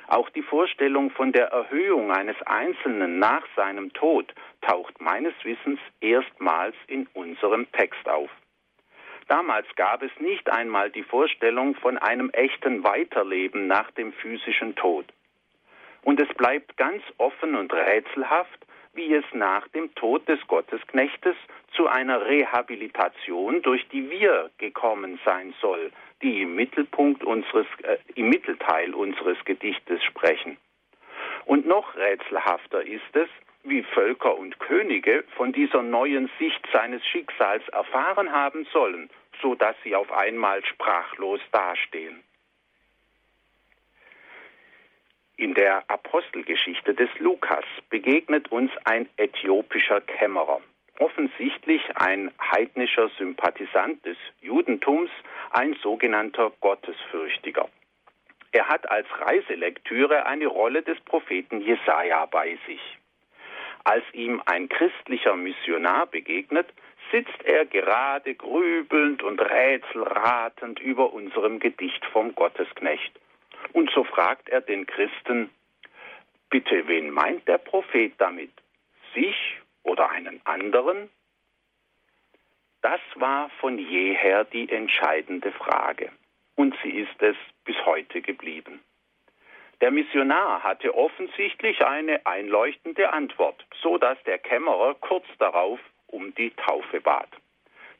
[0.08, 6.74] Auch die Vorstellung von der Erhöhung eines Einzelnen nach seinem Tod taucht meines Wissens erstmals
[6.88, 8.30] in unserem Text auf.
[9.28, 15.04] Damals gab es nicht einmal die Vorstellung von einem echten Weiterleben nach dem physischen Tod.
[16.02, 21.36] Und es bleibt ganz offen und rätselhaft, wie es nach dem Tod des Gottesknechtes
[21.76, 28.30] zu einer Rehabilitation, durch die wir gekommen sein soll, die im Mittelpunkt unseres, äh, im
[28.30, 30.56] Mittelteil unseres Gedichtes sprechen.
[31.44, 33.28] Und noch rätselhafter ist es,
[33.68, 39.76] wie Völker und Könige von dieser neuen Sicht seines Schicksals erfahren haben sollen, so dass
[39.84, 42.22] sie auf einmal sprachlos dastehen.
[45.36, 50.60] In der Apostelgeschichte des Lukas begegnet uns ein äthiopischer Kämmerer,
[50.98, 55.10] offensichtlich ein heidnischer Sympathisant des Judentums,
[55.52, 57.68] ein sogenannter Gottesfürchtiger.
[58.50, 62.80] Er hat als Reiselektüre eine Rolle des Propheten Jesaja bei sich.
[63.88, 66.68] Als ihm ein christlicher Missionar begegnet,
[67.10, 73.18] sitzt er gerade grübelnd und rätselratend über unserem Gedicht vom Gottesknecht.
[73.72, 75.48] Und so fragt er den Christen,
[76.50, 78.52] bitte, wen meint der Prophet damit?
[79.14, 81.08] Sich oder einen anderen?
[82.82, 86.12] Das war von jeher die entscheidende Frage.
[86.56, 88.80] Und sie ist es bis heute geblieben.
[89.80, 96.50] Der Missionar hatte offensichtlich eine einleuchtende Antwort, so dass der Kämmerer kurz darauf um die
[96.50, 97.28] Taufe bat.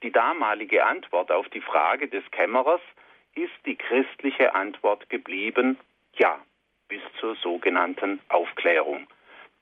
[0.02, 2.80] Die damalige Antwort auf die Frage des Kämmerers
[3.36, 5.78] ist die christliche Antwort geblieben,
[6.14, 6.40] ja,
[6.88, 9.06] bis zur sogenannten Aufklärung,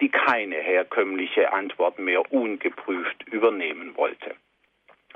[0.01, 4.35] die keine herkömmliche Antwort mehr ungeprüft übernehmen wollte.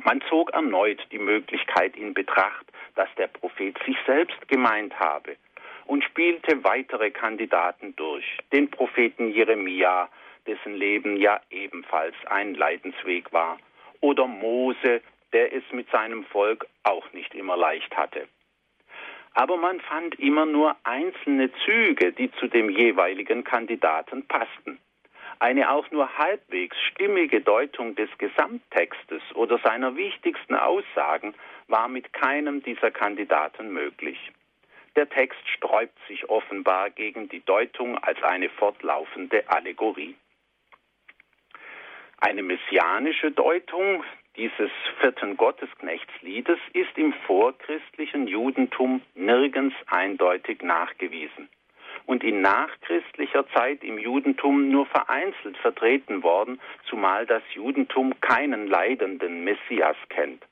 [0.04, 5.36] Man zog erneut die Möglichkeit in Betracht, dass der Prophet sich selbst gemeint habe
[5.86, 10.08] und spielte weitere Kandidaten durch, den Propheten Jeremia,
[10.46, 13.58] dessen Leben ja ebenfalls ein Leidensweg war,
[14.00, 18.26] oder Mose, der es mit seinem Volk auch nicht immer leicht hatte.
[19.34, 24.78] Aber man fand immer nur einzelne Züge, die zu dem jeweiligen Kandidaten passten.
[25.38, 31.34] Eine auch nur halbwegs stimmige Deutung des Gesamttextes oder seiner wichtigsten Aussagen
[31.68, 34.18] war mit keinem dieser Kandidaten möglich.
[34.96, 40.16] Der Text sträubt sich offenbar gegen die Deutung als eine fortlaufende Allegorie.
[42.18, 44.04] Eine messianische Deutung
[44.36, 51.48] dieses vierten Gottesknechtsliedes ist im vorchristlichen Judentum nirgends eindeutig nachgewiesen
[52.06, 59.44] und in nachchristlicher Zeit im Judentum nur vereinzelt vertreten worden, zumal das Judentum keinen leidenden
[59.44, 60.44] Messias kennt.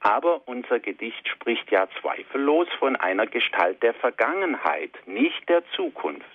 [0.00, 6.26] Aber unser Gedicht spricht ja zweifellos von einer Gestalt der Vergangenheit, nicht der Zukunft.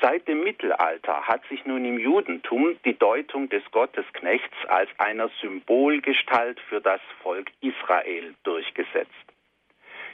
[0.00, 6.60] Seit dem Mittelalter hat sich nun im Judentum die Deutung des Gottesknechts als einer Symbolgestalt
[6.68, 9.10] für das Volk Israel durchgesetzt.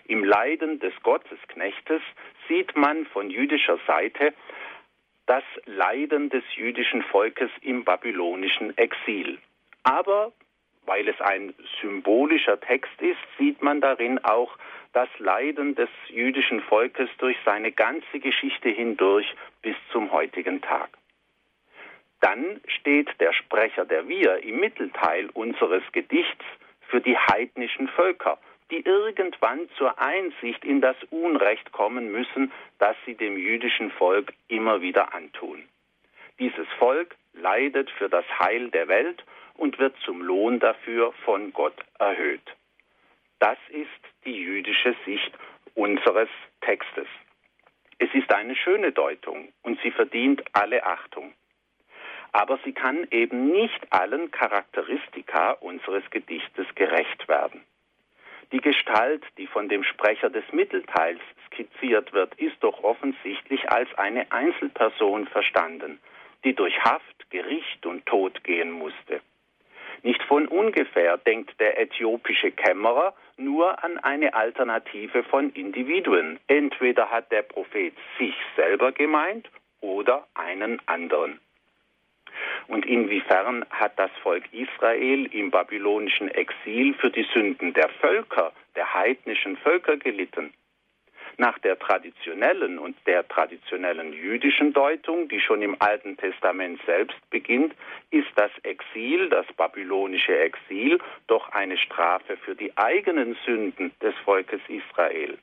[0.07, 2.02] Im Leiden des Gottesknechtes
[2.48, 4.35] sieht man von jüdischer Seite
[5.26, 9.38] das Leiden des jüdischen Volkes im babylonischen Exil.
[9.83, 10.33] Aber
[10.87, 14.57] weil es ein symbolischer Text ist, sieht man darin auch
[14.92, 19.27] das Leiden des jüdischen Volkes durch seine ganze Geschichte hindurch
[19.62, 20.90] bis zum heutigen Tag.
[22.20, 26.44] Dann steht der Sprecher der Wir im Mittelteil unseres Gedichts
[26.88, 28.38] für die heidnischen Völker,
[28.70, 34.81] die irgendwann zur Einsicht in das Unrecht kommen müssen, das sie dem jüdischen Volk immer
[34.81, 35.64] wieder antun.
[36.38, 39.23] Dieses Volk leidet für das Heil der Welt
[39.57, 42.55] und wird zum Lohn dafür von Gott erhöht.
[43.38, 43.88] Das ist
[44.25, 45.33] die jüdische Sicht
[45.75, 46.29] unseres
[46.61, 47.09] Textes.
[47.99, 51.33] Es ist eine schöne Deutung und sie verdient alle Achtung.
[52.33, 57.64] Aber sie kann eben nicht allen Charakteristika unseres Gedichtes gerecht werden.
[58.53, 64.31] Die Gestalt, die von dem Sprecher des Mittelteils skizziert wird, ist doch offensichtlich als eine
[64.33, 66.01] Einzelperson verstanden,
[66.45, 69.20] die durch Haft, Gericht und Tod gehen musste.
[70.05, 76.38] Nicht von ungefähr denkt der äthiopische Kämmerer nur an eine Alternative von Individuen.
[76.46, 79.48] Entweder hat der Prophet sich selber gemeint
[79.80, 81.40] oder einen anderen.
[82.68, 88.92] Und inwiefern hat das Volk Israel im babylonischen Exil für die Sünden der Völker, der
[88.92, 90.52] heidnischen Völker gelitten?
[91.37, 97.74] Nach der traditionellen und der traditionellen jüdischen Deutung, die schon im Alten Testament selbst beginnt,
[98.11, 104.61] ist das Exil, das babylonische Exil, doch eine Strafe für die eigenen Sünden des Volkes
[104.68, 105.37] Israel.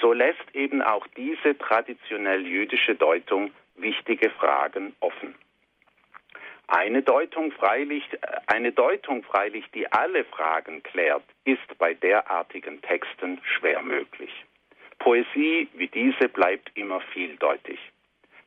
[0.00, 5.34] So lässt eben auch diese traditionell jüdische Deutung wichtige Fragen offen.
[6.68, 8.04] Eine Deutung freilich,
[8.46, 14.30] eine Deutung freilich, die alle Fragen klärt, ist bei derartigen Texten schwer möglich.
[15.00, 17.80] Poesie wie diese bleibt immer vieldeutig.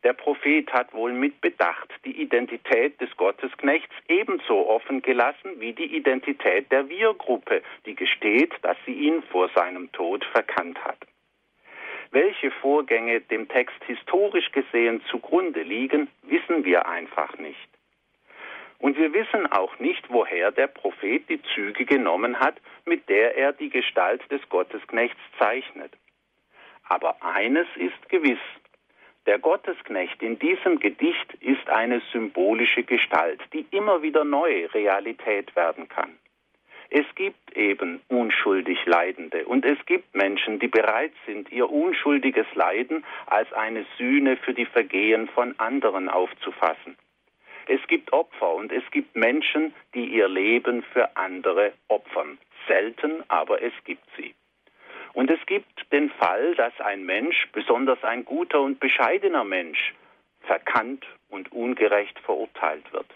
[0.03, 5.95] Der Prophet hat wohl mit Bedacht die Identität des Gottesknechts ebenso offen gelassen wie die
[5.95, 10.97] Identität der Wir-Gruppe, die gesteht, dass sie ihn vor seinem Tod verkannt hat.
[12.11, 17.69] Welche Vorgänge dem Text historisch gesehen zugrunde liegen, wissen wir einfach nicht.
[18.77, 23.53] Und wir wissen auch nicht, woher der Prophet die Züge genommen hat, mit der er
[23.53, 25.93] die Gestalt des Gottesknechts zeichnet.
[26.87, 28.39] Aber eines ist gewiss.
[29.25, 35.87] Der Gottesknecht in diesem Gedicht ist eine symbolische Gestalt, die immer wieder neu Realität werden
[35.87, 36.17] kann.
[36.89, 43.03] Es gibt eben unschuldig Leidende und es gibt Menschen, die bereit sind, ihr unschuldiges Leiden
[43.25, 46.95] als eine Sühne für die Vergehen von anderen aufzufassen.
[47.67, 52.37] Es gibt Opfer und es gibt Menschen, die ihr Leben für andere opfern.
[52.67, 54.35] Selten, aber es gibt sie.
[55.13, 59.93] Und es gibt den Fall, dass ein Mensch, besonders ein guter und bescheidener Mensch,
[60.41, 63.07] verkannt und ungerecht verurteilt wird.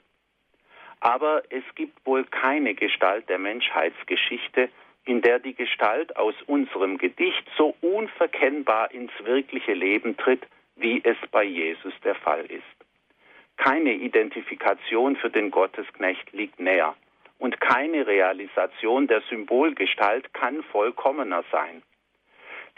[1.00, 4.70] Aber es gibt wohl keine Gestalt der Menschheitsgeschichte,
[5.06, 10.45] in der die Gestalt aus unserem Gedicht so unverkennbar ins wirkliche Leben tritt,
[10.76, 12.64] wie es bei Jesus der Fall ist.
[13.58, 16.95] Keine Identifikation für den Gottesknecht liegt näher
[17.38, 21.84] und keine Realisation der Symbolgestalt kann vollkommener sein.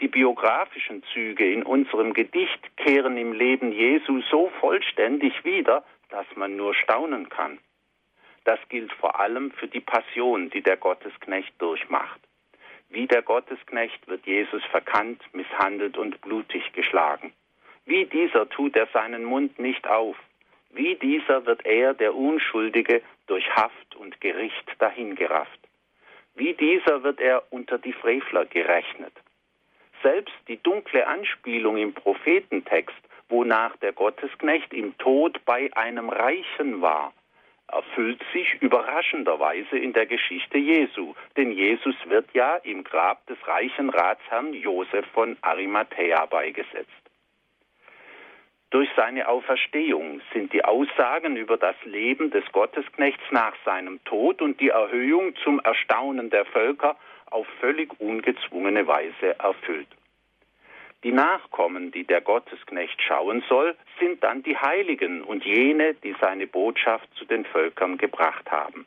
[0.00, 6.56] Die biografischen Züge in unserem Gedicht kehren im Leben Jesu so vollständig wieder, dass man
[6.56, 7.58] nur staunen kann.
[8.44, 12.20] Das gilt vor allem für die Passion, die der Gottesknecht durchmacht.
[12.88, 17.32] Wie der Gottesknecht wird Jesus verkannt, misshandelt und blutig geschlagen.
[17.84, 20.16] Wie dieser tut er seinen Mund nicht auf.
[20.72, 25.60] Wie dieser wird er, der Unschuldige, durch Haft und Gericht dahingerafft.
[26.34, 29.12] Wie dieser wird er unter die Frevler gerechnet.
[30.02, 32.96] Selbst die dunkle Anspielung im Prophetentext,
[33.28, 37.12] wonach der Gottesknecht im Tod bei einem Reichen war,
[37.68, 41.14] erfüllt sich überraschenderweise in der Geschichte Jesu.
[41.36, 46.99] Denn Jesus wird ja im Grab des reichen Ratsherrn Josef von Arimathea beigesetzt.
[48.70, 54.60] Durch seine Auferstehung sind die Aussagen über das Leben des Gottesknechts nach seinem Tod und
[54.60, 56.96] die Erhöhung zum Erstaunen der Völker
[57.30, 59.88] auf völlig ungezwungene Weise erfüllt.
[61.02, 66.46] Die Nachkommen, die der Gottesknecht schauen soll, sind dann die Heiligen und jene, die seine
[66.46, 68.86] Botschaft zu den Völkern gebracht haben.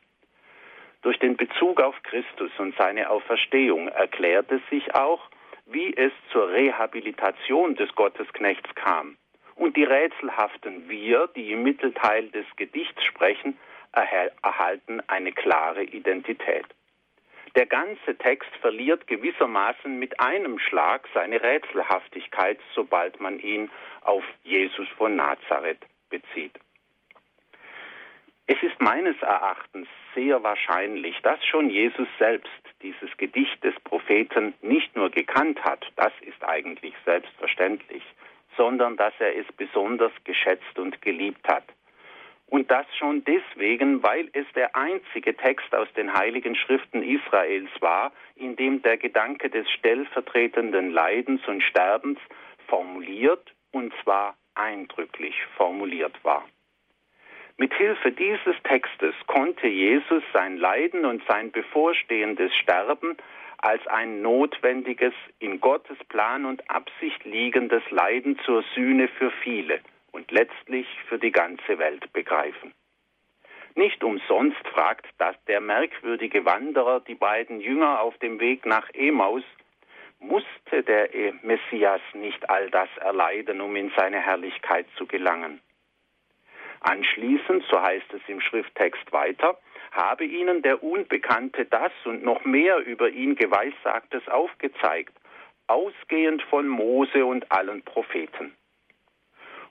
[1.02, 5.28] Durch den Bezug auf Christus und seine Auferstehung erklärt es sich auch,
[5.66, 9.18] wie es zur Rehabilitation des Gottesknechts kam
[9.56, 13.58] und die rätselhaften Wir, die im Mittelteil des Gedichts sprechen,
[13.92, 16.66] erhalten eine klare Identität.
[17.54, 24.88] Der ganze Text verliert gewissermaßen mit einem Schlag seine Rätselhaftigkeit, sobald man ihn auf Jesus
[24.96, 25.78] von Nazareth
[26.10, 26.58] bezieht.
[28.46, 32.50] Es ist meines Erachtens sehr wahrscheinlich, dass schon Jesus selbst
[32.82, 38.02] dieses Gedicht des Propheten nicht nur gekannt hat, das ist eigentlich selbstverständlich,
[38.56, 41.64] sondern dass er es besonders geschätzt und geliebt hat.
[42.46, 48.12] Und das schon deswegen, weil es der einzige Text aus den heiligen Schriften Israels war,
[48.36, 52.18] in dem der Gedanke des stellvertretenden Leidens und Sterbens
[52.68, 56.44] formuliert, und zwar eindrücklich formuliert war.
[57.56, 63.16] Mit Hilfe dieses Textes konnte Jesus sein Leiden und sein bevorstehendes Sterben
[63.64, 69.80] als ein notwendiges, in Gottes Plan und Absicht liegendes Leiden zur Sühne für viele
[70.12, 72.74] und letztlich für die ganze Welt begreifen.
[73.74, 79.42] Nicht umsonst fragt das der merkwürdige Wanderer die beiden Jünger auf dem Weg nach Emaus,
[80.20, 81.08] musste der
[81.42, 85.60] Messias nicht all das erleiden, um in seine Herrlichkeit zu gelangen?
[86.80, 89.58] Anschließend, so heißt es im Schrifttext weiter,
[89.94, 95.14] habe ihnen der Unbekannte das und noch mehr über ihn Geweissagtes aufgezeigt,
[95.66, 98.54] ausgehend von Mose und allen Propheten.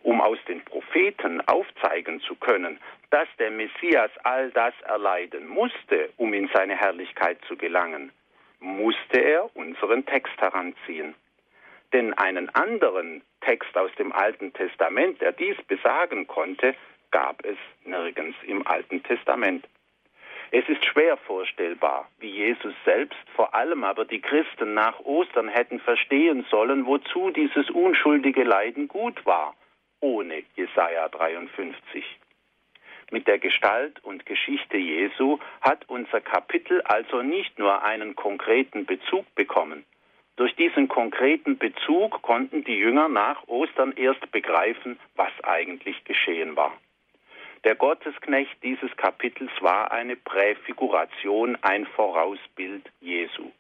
[0.02, 6.34] Um aus den Propheten aufzeigen zu können, dass der Messias all das erleiden musste, um
[6.34, 8.12] in seine Herrlichkeit zu gelangen,
[8.60, 11.16] musste er unseren Text heranziehen.
[11.94, 16.76] Denn einen anderen Text aus dem Alten Testament, der dies besagen konnte,
[17.12, 19.66] gab es nirgends im Alten Testament.
[20.56, 25.80] Es ist schwer vorstellbar, wie Jesus selbst, vor allem aber die Christen nach Ostern hätten
[25.80, 29.56] verstehen sollen, wozu dieses unschuldige Leiden gut war,
[30.00, 32.06] ohne Jesaja 53.
[33.10, 39.26] Mit der Gestalt und Geschichte Jesu hat unser Kapitel also nicht nur einen konkreten Bezug
[39.34, 39.84] bekommen.
[40.36, 46.78] Durch diesen konkreten Bezug konnten die Jünger nach Ostern erst begreifen, was eigentlich geschehen war.
[47.64, 53.52] Der Gottesknecht dieses Kapitels war eine Präfiguration, ein Vorausbild Jesu.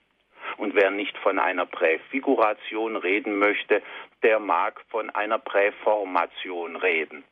[0.57, 3.81] Und wer nicht von einer Präfiguration reden möchte,
[4.21, 7.23] der mag von einer Präformation reden.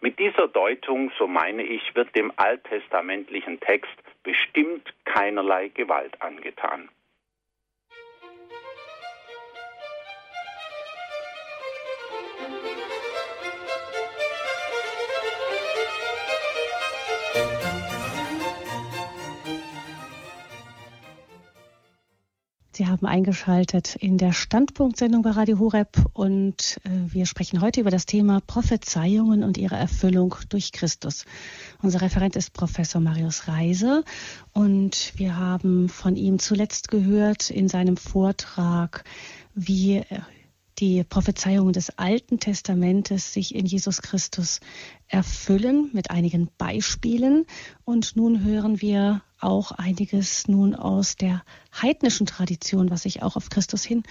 [0.00, 6.88] Mit dieser Deutung, so meine ich, wird dem alttestamentlichen Text bestimmt keinerlei Gewalt angetan.
[23.00, 28.04] Haben eingeschaltet in der Standpunktsendung bei Radio Horeb und äh, wir sprechen heute über das
[28.04, 31.24] Thema Prophezeiungen und ihre Erfüllung durch Christus.
[31.80, 34.04] Unser Referent ist Professor Marius Reise
[34.52, 39.04] und wir haben von ihm zuletzt gehört in seinem Vortrag,
[39.54, 40.04] wie äh,
[40.78, 44.60] die Prophezeiungen des Alten Testamentes sich in Jesus Christus
[45.10, 47.46] erfüllen mit einigen Beispielen.
[47.84, 51.42] Und nun hören wir auch einiges nun aus der
[51.82, 54.02] heidnischen Tradition, was sich auch auf Christus hin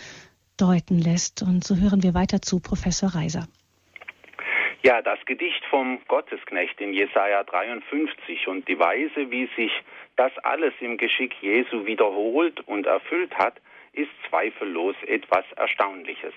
[0.58, 1.41] deuten lässt.
[1.41, 3.47] Und so hören wir weiter zu Professor Reiser.
[4.82, 9.72] Ja, das Gedicht vom Gottesknecht in Jesaja 53 und die Weise, wie sich
[10.16, 13.60] das alles im Geschick Jesu wiederholt und erfüllt hat,
[13.91, 16.34] ist zweifellos etwas Erstaunliches.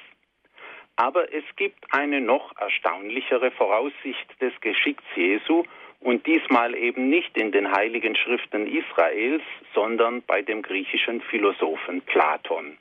[0.97, 5.65] Aber es gibt eine noch erstaunlichere Voraussicht des Geschicks Jesu
[6.01, 9.43] und diesmal eben nicht in den heiligen Schriften Israels,
[9.75, 12.77] sondern bei dem griechischen Philosophen Platon.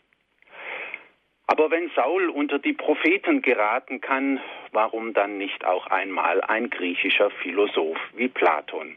[1.48, 4.40] Aber wenn Saul unter die Propheten geraten kann,
[4.72, 8.96] warum dann nicht auch einmal ein griechischer Philosoph wie Platon?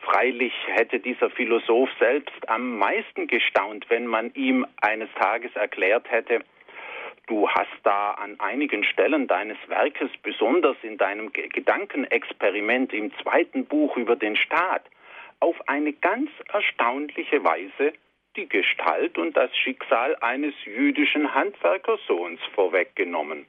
[0.00, 6.44] Freilich hätte dieser Philosoph selbst am meisten gestaunt, wenn man ihm eines Tages erklärt hätte,
[7.26, 13.96] Du hast da an einigen Stellen deines Werkes, besonders in deinem Gedankenexperiment im zweiten Buch
[13.96, 14.84] über den Staat,
[15.40, 17.92] auf eine ganz erstaunliche Weise
[18.36, 23.46] die Gestalt und das Schicksal eines jüdischen Handwerkersohns vorweggenommen.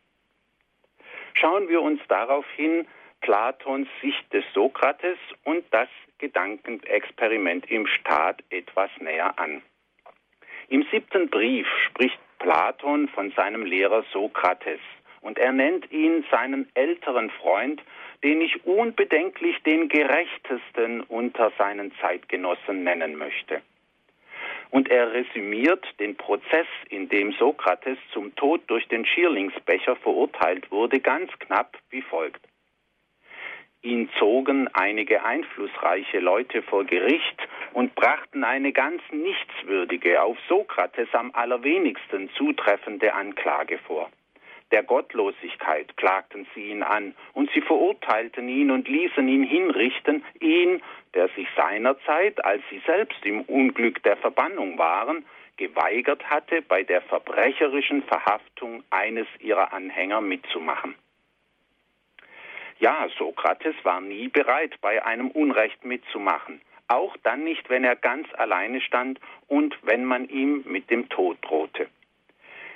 [1.33, 2.87] Schauen wir uns daraufhin
[3.21, 9.61] Platons Sicht des Sokrates und das Gedankenexperiment im Staat etwas näher an.
[10.69, 14.79] Im siebten Brief spricht Platon von seinem Lehrer Sokrates
[15.21, 17.81] und er nennt ihn seinen älteren Freund,
[18.23, 23.61] den ich unbedenklich den gerechtesten unter seinen Zeitgenossen nennen möchte.
[24.69, 30.99] Und er resümiert den Prozess, in dem Sokrates zum Tod durch den Schierlingsbecher verurteilt wurde,
[30.99, 32.41] ganz knapp wie folgt.
[33.87, 41.31] Ihn zogen einige einflussreiche Leute vor Gericht und brachten eine ganz nichtswürdige, auf Sokrates am
[41.33, 44.09] allerwenigsten zutreffende Anklage vor.
[44.71, 50.81] Der Gottlosigkeit klagten sie ihn an, und sie verurteilten ihn und ließen ihn hinrichten, ihn,
[51.13, 55.23] der sich seinerzeit, als sie selbst im Unglück der Verbannung waren,
[55.55, 60.95] geweigert hatte, bei der verbrecherischen Verhaftung eines ihrer Anhänger mitzumachen.
[62.79, 68.27] Ja, Sokrates war nie bereit, bei einem Unrecht mitzumachen, auch dann nicht, wenn er ganz
[68.35, 71.87] alleine stand und wenn man ihm mit dem Tod drohte.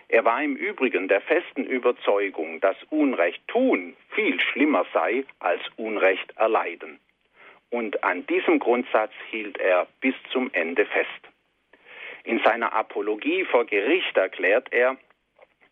[0.09, 6.35] Er war im Übrigen der festen Überzeugung, dass Unrecht tun viel schlimmer sei als Unrecht
[6.35, 6.99] erleiden.
[7.69, 11.09] Und an diesem Grundsatz hielt er bis zum Ende fest.
[12.25, 14.97] In seiner Apologie vor Gericht erklärt er,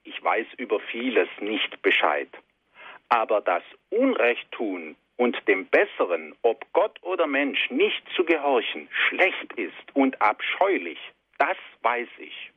[0.05, 2.29] ich weiß über vieles nicht Bescheid.
[3.09, 9.53] Aber das Unrecht tun und dem Besseren, ob Gott oder Mensch, nicht zu gehorchen, schlecht
[9.57, 10.99] ist und abscheulich,
[11.37, 12.51] das weiß ich.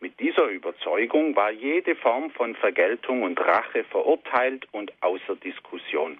[0.00, 6.18] Mit dieser Überzeugung war jede Form von Vergeltung und Rache verurteilt und außer Diskussion.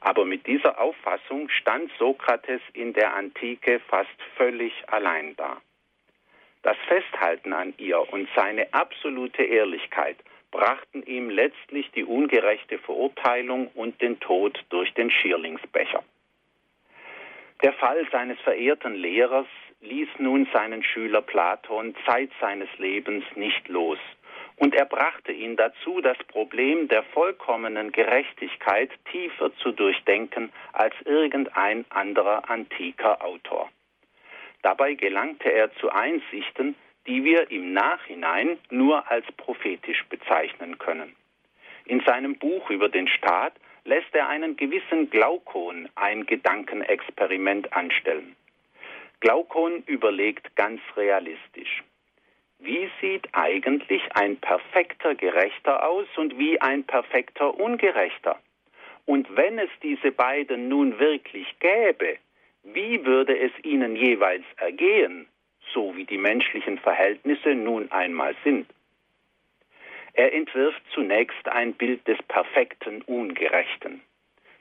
[0.00, 5.60] Aber mit dieser Auffassung stand Sokrates in der Antike fast völlig allein da.
[6.62, 10.16] Das Festhalten an ihr und seine absolute Ehrlichkeit
[10.56, 16.02] brachten ihm letztlich die ungerechte Verurteilung und den Tod durch den Schierlingsbecher.
[17.62, 19.46] Der Fall seines verehrten Lehrers
[19.82, 23.98] ließ nun seinen Schüler Platon Zeit seines Lebens nicht los
[24.56, 31.84] Und er brachte ihn dazu, das Problem der vollkommenen Gerechtigkeit tiefer zu durchdenken als irgendein
[31.90, 33.68] anderer antiker Autor.
[34.62, 36.74] Dabei gelangte er zu Einsichten,
[37.06, 41.14] die wir im Nachhinein nur als prophetisch bezeichnen können.
[41.84, 43.54] In seinem Buch über den Staat
[43.84, 48.34] lässt er einen gewissen Glaukon ein Gedankenexperiment anstellen.
[49.20, 51.82] Glaukon überlegt ganz realistisch.
[52.58, 58.40] Wie sieht eigentlich ein perfekter Gerechter aus und wie ein perfekter Ungerechter?
[59.04, 62.18] Und wenn es diese beiden nun wirklich gäbe,
[62.64, 65.28] wie würde es ihnen jeweils ergehen,
[65.76, 68.66] so wie die menschlichen Verhältnisse nun einmal sind?
[70.14, 74.00] Er entwirft zunächst ein Bild des perfekten Ungerechten.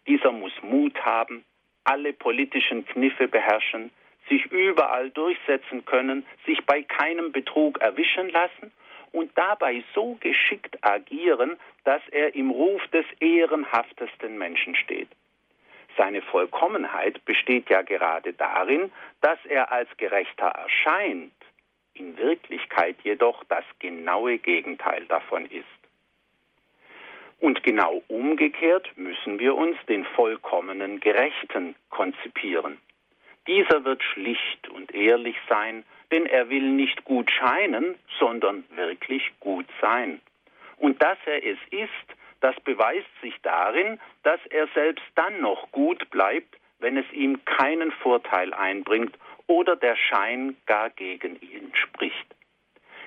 [0.06, 1.46] Dieser muss Mut haben,
[1.86, 3.92] alle politischen Kniffe beherrschen,
[4.28, 8.74] sich überall durchsetzen können, sich bei keinem Betrug erwischen lassen
[9.14, 11.56] und dabei so geschickt agieren,
[11.86, 15.08] dass er im Ruf des ehrenhaftesten Menschen steht.
[15.98, 18.92] Seine Vollkommenheit besteht ja gerade darin,
[19.22, 21.34] dass er als Gerechter erscheint,
[21.94, 25.66] in Wirklichkeit jedoch das genaue Gegenteil davon ist.
[27.40, 32.78] Und genau umgekehrt müssen wir uns den vollkommenen Gerechten konzipieren.
[33.48, 39.68] Dieser wird schlicht und ehrlich sein, denn er will nicht gut scheinen, sondern wirklich gut
[39.82, 40.22] sein.
[40.78, 42.16] Und dass er es ist,
[42.46, 47.92] das beweist sich darin, dass er selbst dann noch gut bleibt, wenn es ihm keinen
[47.92, 49.18] Vorteil einbringt
[49.48, 52.28] oder der Schein gar gegen ihn spricht.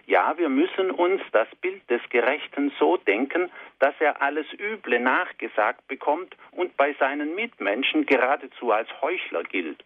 [0.06, 5.86] Ja, wir müssen uns das Bild des Gerechten so denken, dass er alles Üble nachgesagt
[5.86, 9.84] bekommt und bei seinen Mitmenschen geradezu als Heuchler gilt,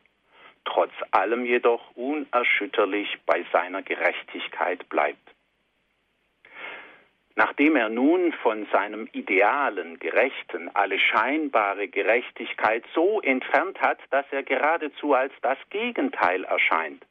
[0.65, 5.32] trotz allem jedoch unerschütterlich bei seiner Gerechtigkeit bleibt.
[7.35, 14.43] Nachdem er nun von seinem idealen Gerechten alle scheinbare Gerechtigkeit so entfernt hat, dass er
[14.43, 17.05] geradezu als das Gegenteil erscheint,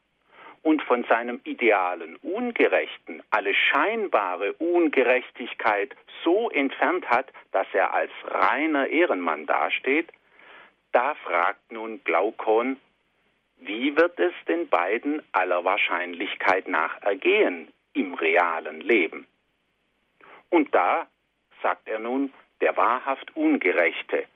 [0.63, 8.87] und von seinem idealen Ungerechten alle scheinbare Ungerechtigkeit so entfernt hat, dass er als reiner
[8.87, 10.09] Ehrenmann dasteht,
[10.91, 12.77] da fragt nun Glaukon,
[13.57, 19.27] wie wird es den beiden aller Wahrscheinlichkeit nach ergehen im realen Leben?
[20.51, 21.07] Und da,
[21.63, 24.27] sagt er nun, der wahrhaft Ungerechte,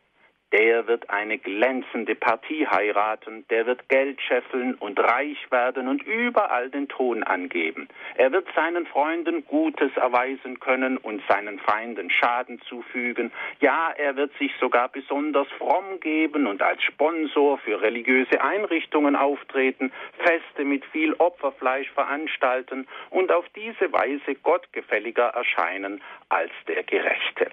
[0.55, 6.69] der wird eine glänzende Partie heiraten, der wird Geld scheffeln und reich werden und überall
[6.69, 7.89] den Ton angeben.
[8.15, 13.33] Er wird seinen Freunden Gutes erweisen können und seinen Feinden Schaden zufügen.
[13.59, 19.91] Ja, er wird sich sogar besonders fromm geben und als Sponsor für religiöse Einrichtungen auftreten,
[20.19, 27.51] Feste mit viel Opferfleisch veranstalten und auf diese Weise gottgefälliger erscheinen als der Gerechte.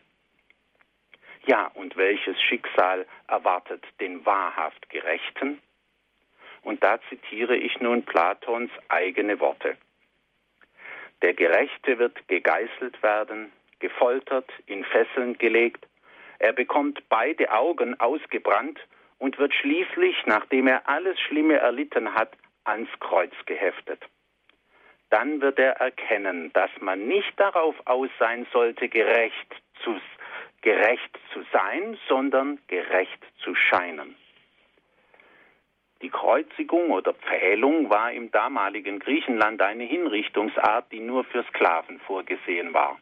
[1.47, 5.61] Ja, und welches Schicksal erwartet den wahrhaft Gerechten?
[6.63, 9.77] Und da zitiere ich nun Platons eigene Worte.
[11.23, 15.87] Der Gerechte wird gegeißelt werden, gefoltert, in Fesseln gelegt,
[16.43, 18.81] er bekommt beide Augen ausgebrannt
[19.19, 22.33] und wird schließlich, nachdem er alles Schlimme erlitten hat,
[22.65, 24.03] ans Kreuz geheftet.
[25.11, 30.01] Dann wird er erkennen, dass man nicht darauf aus sein sollte, gerecht zu
[30.63, 34.17] gerecht zu sein, sondern gerecht zu scheinen.
[36.01, 42.75] Die Kreuzigung oder Pfählung war im damaligen Griechenland eine Hinrichtungsart, die nur für Sklaven vorgesehen
[42.75, 42.99] war.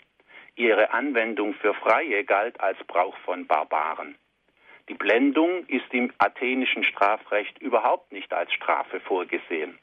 [0.55, 4.17] Ihre Anwendung für Freie galt als Brauch von Barbaren.
[4.91, 9.79] Die Blendung ist im athenischen Strafrecht überhaupt nicht als Strafe vorgesehen.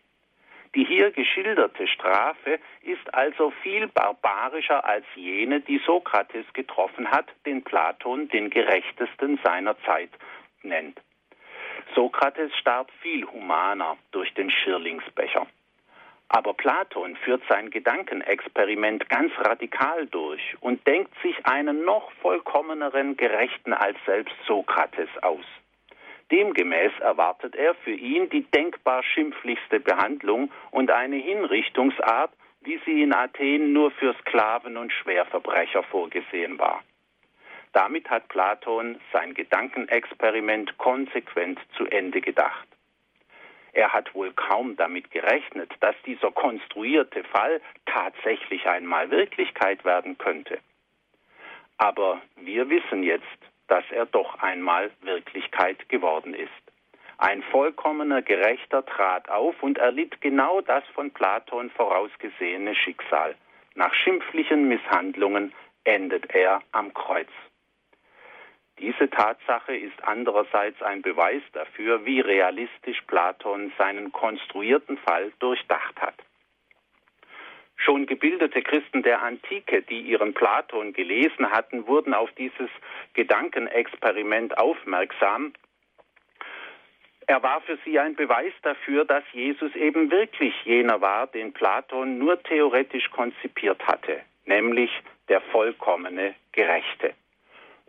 [0.77, 7.63] Die hier geschilderte Strafe ist also viel barbarischer als jene, die Sokrates getroffen hat, den
[7.63, 10.11] Platon den gerechtesten seiner Zeit
[10.61, 11.01] nennt.
[11.95, 15.47] Sokrates starb viel humaner durch den Schirlingsbecher.
[16.29, 23.73] Aber Platon führt sein Gedankenexperiment ganz radikal durch und denkt sich einen noch vollkommeneren Gerechten
[23.73, 25.45] als selbst Sokrates aus.
[26.31, 33.13] Demgemäß erwartet er für ihn die denkbar schimpflichste Behandlung und eine Hinrichtungsart, wie sie in
[33.13, 36.83] Athen nur für Sklaven und Schwerverbrecher vorgesehen war.
[37.71, 42.67] Damit hat Platon sein Gedankenexperiment konsequent zu Ende gedacht.
[43.73, 50.59] Er hat wohl kaum damit gerechnet, dass dieser konstruierte Fall tatsächlich einmal Wirklichkeit werden könnte.
[51.77, 53.37] Aber wir wissen jetzt,
[53.67, 56.49] dass er doch einmal Wirklichkeit geworden ist.
[57.19, 63.35] Ein vollkommener Gerechter trat auf und erlitt genau das von Platon vorausgesehene Schicksal,
[63.73, 65.53] Nach schimpflichen Misshandlungen
[65.83, 67.29] endet er am Kreuz.
[68.79, 76.15] Diese Tatsache ist andererseits ein Beweis dafür, wie realistisch Platon seinen konstruierten Fall durchdacht hat.
[77.77, 82.69] Schon gebildete Christen der Antike, die ihren Platon gelesen hatten, wurden auf dieses
[83.13, 85.53] Gedankenexperiment aufmerksam.
[87.27, 92.17] Er war für sie ein Beweis dafür, dass Jesus eben wirklich jener war, den Platon
[92.17, 94.91] nur theoretisch konzipiert hatte, nämlich
[95.29, 97.13] der vollkommene Gerechte.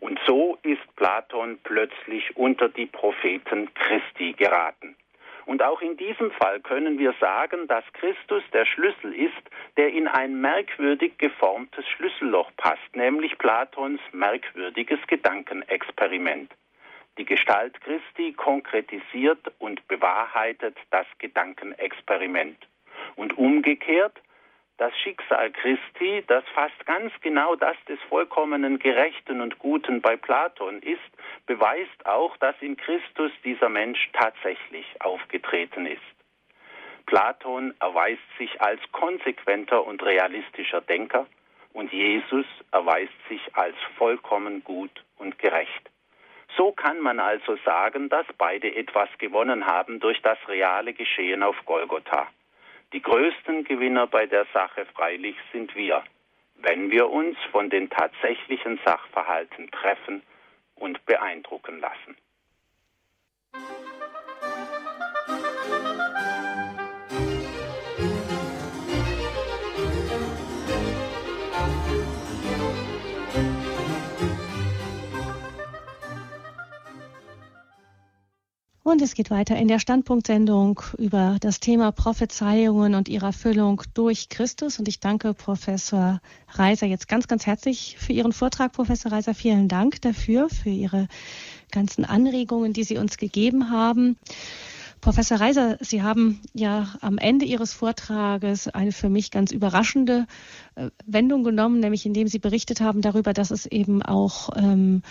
[0.01, 4.97] Und so ist Platon plötzlich unter die Propheten Christi geraten.
[5.49, 9.32] Und auch in diesem Fall können wir sagen, dass Christus der Schlüssel ist,
[9.78, 16.53] der in ein merkwürdig geformtes Schlüsselloch passt, nämlich Platons merkwürdiges Gedankenexperiment.
[17.16, 22.59] Die Gestalt Christi konkretisiert und bewahrheitet das Gedankenexperiment.
[23.16, 24.20] Und umgekehrt,
[24.79, 30.81] das Schicksal Christi, das fast ganz genau das des vollkommenen Gerechten und Guten bei Platon
[30.81, 31.01] ist,
[31.47, 36.01] beweist auch, dass in Christus dieser Mensch tatsächlich aufgetreten ist.
[37.07, 41.26] Platon erweist sich als konsequenter und realistischer Denker
[41.72, 45.91] und Jesus erweist sich als vollkommen gut und gerecht.
[46.57, 51.57] So kann man also sagen, dass beide etwas gewonnen haben durch das reale Geschehen auf
[51.64, 52.29] Golgotha.
[52.93, 56.03] Die größten Gewinner bei der Sache freilich sind wir,
[56.55, 60.22] wenn wir uns von den tatsächlichen Sachverhalten treffen
[60.74, 62.16] und beeindrucken lassen.
[78.89, 84.30] Und es geht weiter in der Standpunktsendung über das Thema Prophezeiungen und ihre Erfüllung durch
[84.30, 84.78] Christus.
[84.78, 86.22] Und ich danke Professor
[86.53, 88.72] Reiser jetzt ganz, ganz herzlich für Ihren Vortrag.
[88.72, 91.07] Professor Reiser, vielen Dank dafür, für Ihre
[91.70, 94.16] ganzen Anregungen, die Sie uns gegeben haben.
[95.03, 100.26] Professor Reiser, Sie haben ja am Ende Ihres Vortrages eine für mich ganz überraschende
[101.07, 105.03] Wendung genommen, nämlich indem Sie berichtet haben darüber, dass es eben auch ähm,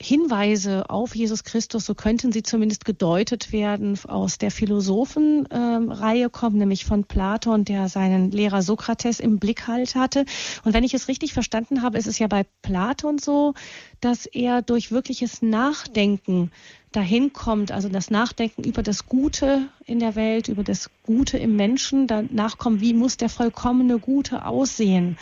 [0.00, 6.58] Hinweise auf Jesus Christus, so könnten sie zumindest gedeutet werden, aus der Philosophenreihe äh, kommen,
[6.58, 10.24] nämlich von Platon, der seinen Lehrer Sokrates im Blick halt hatte.
[10.64, 13.54] Und wenn ich es richtig verstanden habe, ist es ja bei Platon so,
[14.00, 16.50] dass er durch wirkliches Nachdenken
[16.90, 21.56] dahin kommt, also das Nachdenken über das Gute in der Welt, über das Gute im
[21.56, 25.18] Menschen, danach kommt, wie muss der vollkommene Gute aussehen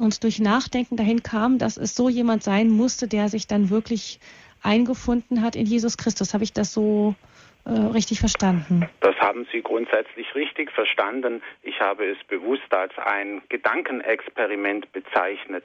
[0.00, 4.18] und durch Nachdenken dahin kam, dass es so jemand sein musste, der sich dann wirklich
[4.62, 6.34] eingefunden hat in Jesus Christus.
[6.34, 7.14] Habe ich das so
[7.64, 8.88] äh, richtig verstanden?
[9.00, 11.42] Das haben Sie grundsätzlich richtig verstanden.
[11.62, 15.64] Ich habe es bewusst als ein Gedankenexperiment bezeichnet.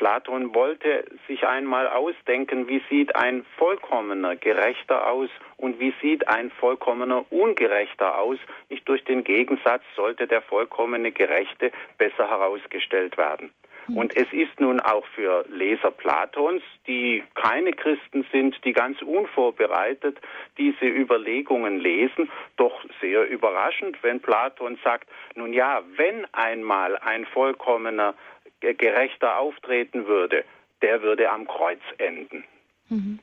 [0.00, 5.28] Platon wollte sich einmal ausdenken, wie sieht ein vollkommener Gerechter aus
[5.58, 8.38] und wie sieht ein vollkommener Ungerechter aus.
[8.70, 13.50] Nicht durch den Gegensatz sollte der vollkommene Gerechte besser herausgestellt werden.
[13.88, 13.98] Hm.
[13.98, 20.16] Und es ist nun auch für Leser Platons, die keine Christen sind, die ganz unvorbereitet
[20.56, 28.14] diese Überlegungen lesen, doch sehr überraschend, wenn Platon sagt, nun ja, wenn einmal ein vollkommener
[28.60, 30.44] gerechter auftreten würde,
[30.82, 32.44] der würde am Kreuz enden.
[32.88, 33.20] Mhm.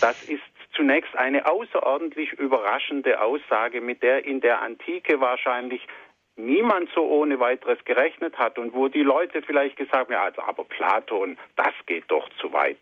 [0.00, 0.42] Das ist
[0.74, 5.86] zunächst eine außerordentlich überraschende Aussage, mit der in der Antike wahrscheinlich
[6.36, 10.42] niemand so ohne weiteres gerechnet hat und wo die Leute vielleicht gesagt haben, ja, also,
[10.42, 12.78] aber Platon, das geht doch zu weit.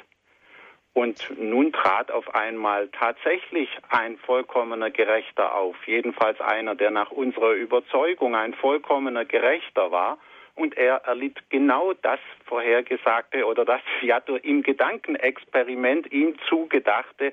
[0.92, 7.52] Und nun trat auf einmal tatsächlich ein vollkommener Gerechter auf, jedenfalls einer, der nach unserer
[7.52, 10.18] Überzeugung ein vollkommener Gerechter war
[10.54, 17.32] und er erlitt genau das vorhergesagte oder das ja im Gedankenexperiment ihm zugedachte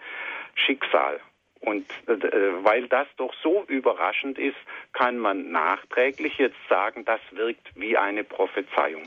[0.56, 1.20] Schicksal.
[1.60, 4.58] Und äh, weil das doch so überraschend ist,
[4.94, 9.04] kann man nachträglich jetzt sagen, das wirkt wie eine Prophezeiung.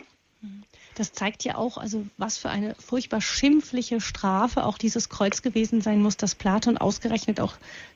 [0.95, 5.81] Das zeigt ja auch, also was für eine furchtbar schimpfliche Strafe auch dieses Kreuz gewesen
[5.81, 7.55] sein muss, dass Platon ausgerechnet auch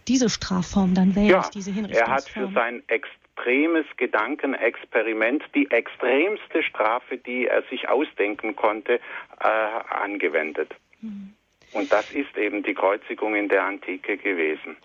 [0.09, 2.11] diese Strafform dann wählt, ja, diese Hinrichtungsform.
[2.11, 3.09] Er hat für sein Ex
[3.39, 9.01] extremes Gedankenexperiment, die extremste Strafe, die er sich ausdenken konnte,
[9.41, 10.75] äh, angewendet.
[11.01, 11.35] Mhm.
[11.73, 14.77] Und das ist eben die Kreuzigung in der Antike gewesen.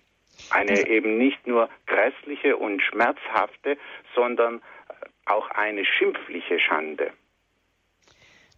[0.49, 3.77] Eine eben nicht nur grässliche und schmerzhafte,
[4.15, 4.61] sondern
[5.25, 7.11] auch eine schimpfliche Schande.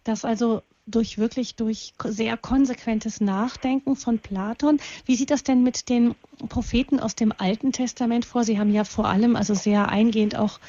[0.04, 4.78] Dass also durch wirklich durch sehr konsequentes Nachdenken von Platon.
[5.04, 6.14] Wie sieht das denn mit den
[6.48, 8.44] Propheten aus dem Alten Testament vor?
[8.44, 10.60] Sie haben ja vor allem also sehr eingehend auch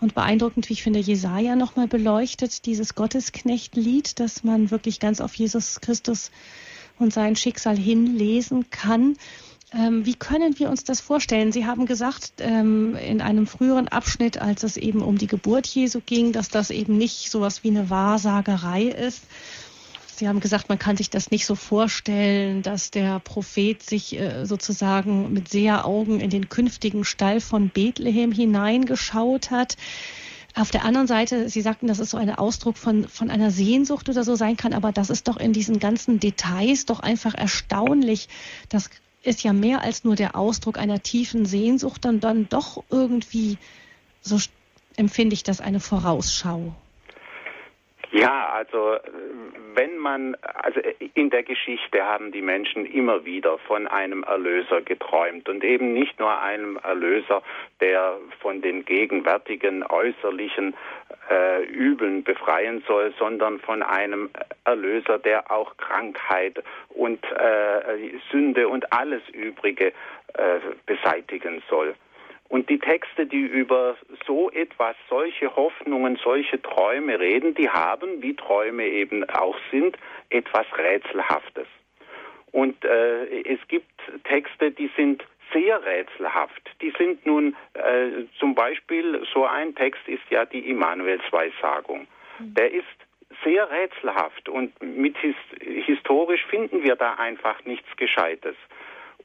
[0.00, 5.34] und beeindruckend, wie ich finde, Jesaja nochmal beleuchtet, dieses Gottesknechtlied, dass man wirklich ganz auf
[5.34, 6.30] Jesus Christus
[6.98, 9.16] und sein Schicksal hinlesen kann.
[9.72, 11.50] Ähm, wie können wir uns das vorstellen?
[11.50, 16.00] Sie haben gesagt, ähm, in einem früheren Abschnitt, als es eben um die Geburt Jesu
[16.04, 19.24] ging, dass das eben nicht sowas wie eine Wahrsagerei ist.
[20.16, 24.46] Sie haben gesagt, man kann sich das nicht so vorstellen, dass der Prophet sich äh,
[24.46, 29.76] sozusagen mit Seheraugen in den künftigen Stall von Bethlehem hineingeschaut hat.
[30.54, 34.08] Auf der anderen Seite, Sie sagten, dass es so ein Ausdruck von, von einer Sehnsucht
[34.08, 38.30] oder so sein kann, aber das ist doch in diesen ganzen Details doch einfach erstaunlich.
[38.70, 38.88] Das
[39.22, 43.58] ist ja mehr als nur der Ausdruck einer tiefen Sehnsucht, dann, dann doch irgendwie,
[44.22, 44.38] so
[44.96, 46.74] empfinde ich das, eine Vorausschau.
[48.20, 48.98] Ja, also
[49.74, 50.80] wenn man, also
[51.14, 56.18] in der Geschichte haben die Menschen immer wieder von einem Erlöser geträumt und eben nicht
[56.18, 57.42] nur einem Erlöser,
[57.80, 60.74] der von den gegenwärtigen äußerlichen
[61.30, 64.30] äh, Übeln befreien soll, sondern von einem
[64.64, 69.92] Erlöser, der auch Krankheit und äh, Sünde und alles Übrige
[70.34, 71.94] äh, beseitigen soll.
[72.48, 78.34] Und die Texte, die über so etwas, solche Hoffnungen, solche Träume reden, die haben, wie
[78.34, 79.96] Träume eben auch sind,
[80.30, 81.66] etwas Rätselhaftes.
[82.52, 83.90] Und äh, es gibt
[84.24, 86.62] Texte, die sind sehr rätselhaft.
[86.80, 92.06] Die sind nun äh, zum Beispiel, so ein Text ist ja die Immanuelsweissagung.
[92.38, 92.54] Mhm.
[92.54, 92.86] Der ist
[93.44, 98.56] sehr rätselhaft und mit his historisch finden wir da einfach nichts Gescheites.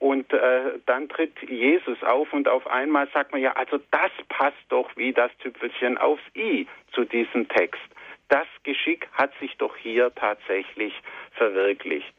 [0.02, 4.58] Und äh, dann tritt Jesus auf und auf einmal sagt man ja, also das passt
[4.70, 7.84] doch wie das Tüpfelchen aufs i zu diesem Text.
[8.28, 10.91] Das Geschick hat sich doch hier tatsächlich
[11.34, 12.12] verwirklicht.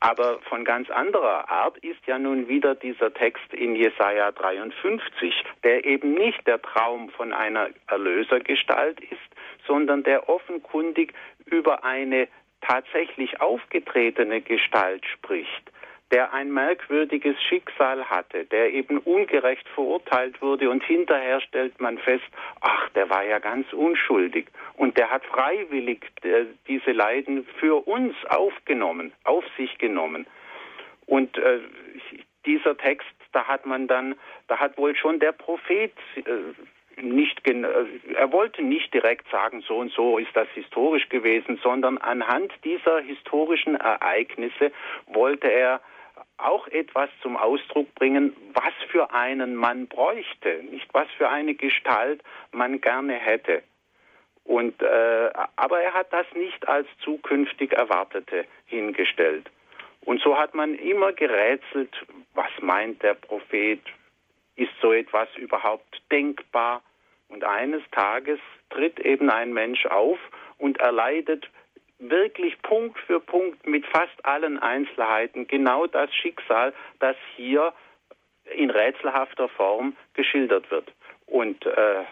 [0.00, 5.84] Aber von ganz anderer Art ist ja nun wieder dieser Text in Jesaja 53, der
[5.84, 11.14] eben nicht der Traum von einer Erlösergestalt ist, sondern der offenkundig
[11.46, 12.26] über eine
[12.60, 15.70] tatsächlich aufgetretene Gestalt spricht
[16.10, 22.24] der ein merkwürdiges Schicksal hatte, der eben ungerecht verurteilt wurde und hinterher stellt man fest,
[22.60, 24.46] ach, der war ja ganz unschuldig
[24.76, 30.26] und der hat freiwillig äh, diese Leiden für uns aufgenommen, auf sich genommen.
[31.06, 31.60] Und äh,
[32.46, 34.14] dieser Text, da hat man dann,
[34.46, 37.62] da hat wohl schon der Prophet äh, nicht, äh,
[38.14, 43.00] er wollte nicht direkt sagen, so und so ist das historisch gewesen, sondern anhand dieser
[43.00, 44.72] historischen Ereignisse
[45.06, 45.80] wollte er
[46.38, 52.22] auch etwas zum Ausdruck bringen, was für einen man bräuchte, nicht was für eine Gestalt
[52.52, 53.62] man gerne hätte.
[54.44, 59.50] Und äh, aber er hat das nicht als zukünftig Erwartete hingestellt.
[60.04, 61.94] Und so hat man immer gerätselt,
[62.34, 63.80] was meint der Prophet?
[64.56, 66.82] Ist so etwas überhaupt denkbar?
[67.28, 68.38] Und eines Tages
[68.70, 70.18] tritt eben ein Mensch auf
[70.56, 71.48] und erleidet
[71.98, 77.72] wirklich Punkt für Punkt mit fast allen Einzelheiten genau das Schicksal, das hier
[78.54, 80.92] in rätselhafter Form geschildert wird.
[81.26, 82.04] Und äh,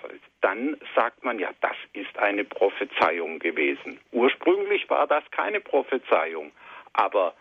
[0.43, 3.99] dann sagt man, ja, das ist eine Prophezeiung gewesen.
[4.13, 6.53] Ursprünglich war das keine Prophezeiung,
[6.93, 7.35] aber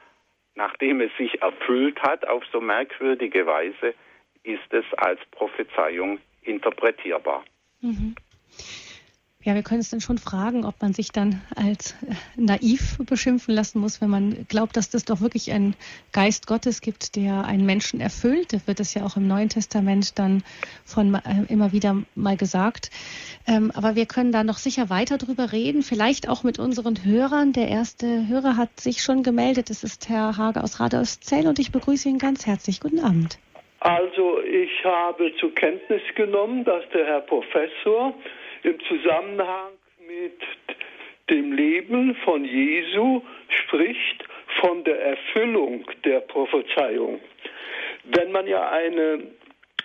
[0.55, 3.93] nachdem es sich erfüllt hat auf so merkwürdige Weise,
[4.43, 7.43] ist es als Prophezeiung interpretierbar.
[7.81, 8.15] Mhm.
[9.45, 13.53] Ja, wir können es dann schon fragen, ob man sich dann als äh, naiv beschimpfen
[13.53, 15.75] lassen muss, wenn man glaubt, dass es doch wirklich einen
[16.13, 18.53] Geist Gottes gibt, der einen Menschen erfüllt.
[18.53, 20.43] Da wird es ja auch im Neuen Testament dann
[20.83, 22.89] von äh, immer wieder mal gesagt.
[23.45, 27.53] Ähm, aber wir können da noch sicher weiter drüber reden, vielleicht auch mit unseren Hörern.
[27.53, 29.69] Der erste Hörer hat sich schon gemeldet.
[29.69, 32.79] Das ist Herr Hage aus Radolfzell und ich begrüße ihn ganz herzlich.
[32.79, 33.37] Guten Abend.
[33.81, 38.15] Also ich habe zur Kenntnis genommen, dass der Herr Professor
[38.65, 39.73] im Zusammenhang
[40.07, 40.41] mit
[41.29, 44.25] dem Leben von Jesu spricht
[44.59, 47.19] von der Erfüllung der Prophezeiung.
[48.05, 49.27] Wenn man ja eine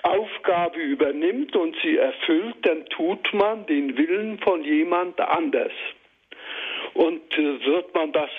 [0.02, 5.72] Aufgabe übernimmt und sie erfüllt, dann tut man den Willen von jemand anders.
[6.94, 8.30] Und äh, wird man das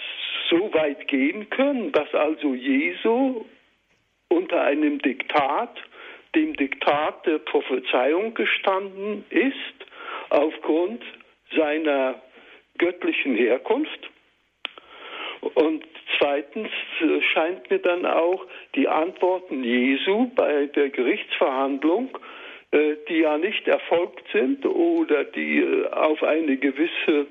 [0.49, 3.45] so weit gehen können, dass also Jesu
[4.27, 5.77] unter einem Diktat,
[6.35, 9.90] dem Diktat der Prophezeiung gestanden ist
[10.31, 11.03] aufgrund
[11.55, 12.21] seiner
[12.77, 14.09] göttlichen Herkunft.
[15.41, 15.83] Und
[16.17, 16.69] zweitens
[17.01, 22.17] äh, scheint mir dann auch die Antworten Jesu bei der Gerichtsverhandlung,
[22.71, 27.27] äh, die ja nicht erfolgt sind oder die äh, auf eine gewisse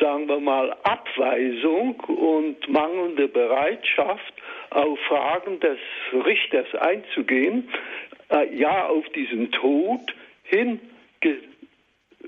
[0.00, 4.32] sagen wir mal, Abweisung und mangelnde Bereitschaft,
[4.70, 5.78] auf Fragen des
[6.14, 7.68] Richters einzugehen,
[8.54, 10.00] ja auf diesen Tod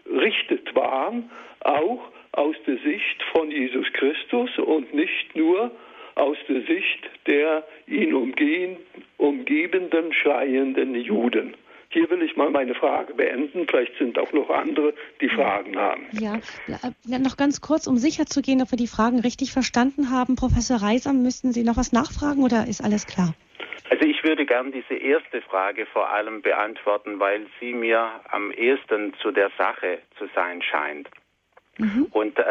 [0.05, 1.31] hingerichtet waren,
[1.61, 2.01] auch
[2.33, 5.71] aus der Sicht von Jesus Christus und nicht nur
[6.15, 8.77] aus der Sicht der ihn umgehen,
[9.19, 11.55] umgebenden, schreienden Juden.
[11.95, 13.69] Hier will ich mal meine Frage beenden.
[13.69, 16.09] Vielleicht sind auch noch andere, die Fragen haben.
[16.11, 16.41] Ja,
[17.21, 20.35] noch ganz kurz, um sicher zu gehen, ob wir die Fragen richtig verstanden haben.
[20.35, 23.35] Professor Reiser, müssten Sie noch was nachfragen oder ist alles klar?
[23.91, 29.15] Also ich würde gern diese erste Frage vor allem beantworten, weil sie mir am ehesten
[29.23, 31.09] zu der Sache zu sein scheint.
[31.79, 32.09] Mhm.
[32.11, 32.43] Und äh,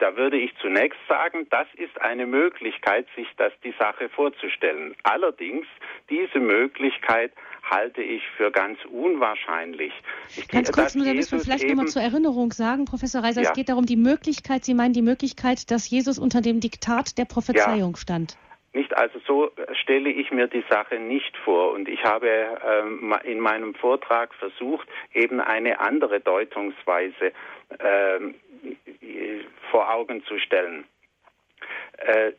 [0.00, 4.96] da würde ich zunächst sagen, das ist eine Möglichkeit, sich das die Sache vorzustellen.
[5.02, 5.66] Allerdings,
[6.08, 7.32] diese Möglichkeit
[7.70, 9.92] halte ich für ganz unwahrscheinlich.
[10.36, 13.48] Ich ganz kurz, nur da müssen wir vielleicht nochmal zur Erinnerung sagen, Professor Reiser, ja.
[13.48, 17.24] es geht darum, die Möglichkeit, Sie meinen die Möglichkeit, dass Jesus unter dem Diktat der
[17.24, 17.96] Prophezeiung ja.
[17.96, 18.36] stand.
[18.72, 19.50] Nicht, also so
[19.82, 21.72] stelle ich mir die Sache nicht vor.
[21.72, 27.32] Und ich habe ähm, in meinem Vortrag versucht, eben eine andere Deutungsweise
[27.80, 28.36] ähm,
[29.70, 30.84] vor Augen zu stellen.
[31.98, 32.32] Äh,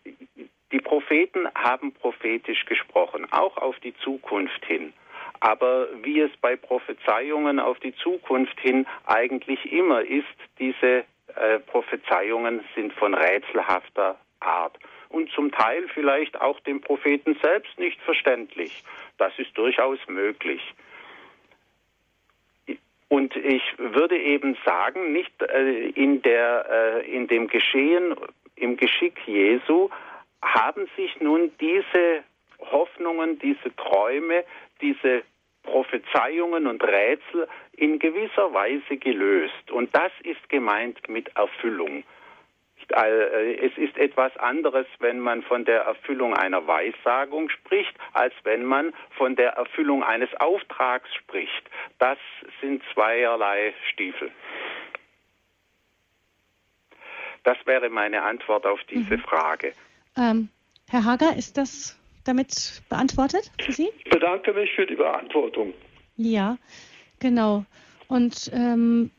[0.72, 4.94] die Propheten haben prophetisch gesprochen, auch auf die Zukunft hin.
[5.42, 10.26] Aber wie es bei Prophezeiungen auf die Zukunft hin eigentlich immer ist,
[10.60, 11.04] diese
[11.36, 14.78] äh, Prophezeiungen sind von rätselhafter Art
[15.10, 18.84] und zum Teil vielleicht auch dem Propheten selbst nicht verständlich.
[19.18, 20.62] Das ist durchaus möglich.
[23.10, 28.16] Und ich würde eben sagen, nicht äh, in, der, äh, in dem Geschehen,
[28.56, 29.90] im Geschick Jesu,
[30.42, 32.24] haben sich nun diese
[32.60, 34.46] Hoffnungen, diese Träume,
[34.82, 35.24] diese
[35.64, 39.72] Prophezeiungen und Rätsel in gewisser Weise gelöst.
[39.72, 42.04] Und das ist gemeint mit Erfüllung.
[42.94, 48.66] Äh, es ist etwas anderes, wenn man von der Erfüllung einer Weissagung spricht, als wenn
[48.66, 51.70] man von der Erfüllung eines Auftrags spricht.
[52.00, 52.18] Das
[52.60, 54.32] sind zweierlei Stiefel.
[57.44, 59.22] Das wäre meine Antwort auf diese mhm.
[59.22, 59.74] Frage.
[60.18, 60.50] Ähm,
[60.90, 63.90] Herr Hager, ist das damit beantwortet für Sie?
[64.04, 65.74] Ich bedanke mich für die Beantwortung.
[66.18, 66.58] Ja,
[67.20, 67.66] genau.
[68.08, 69.10] Und ähm,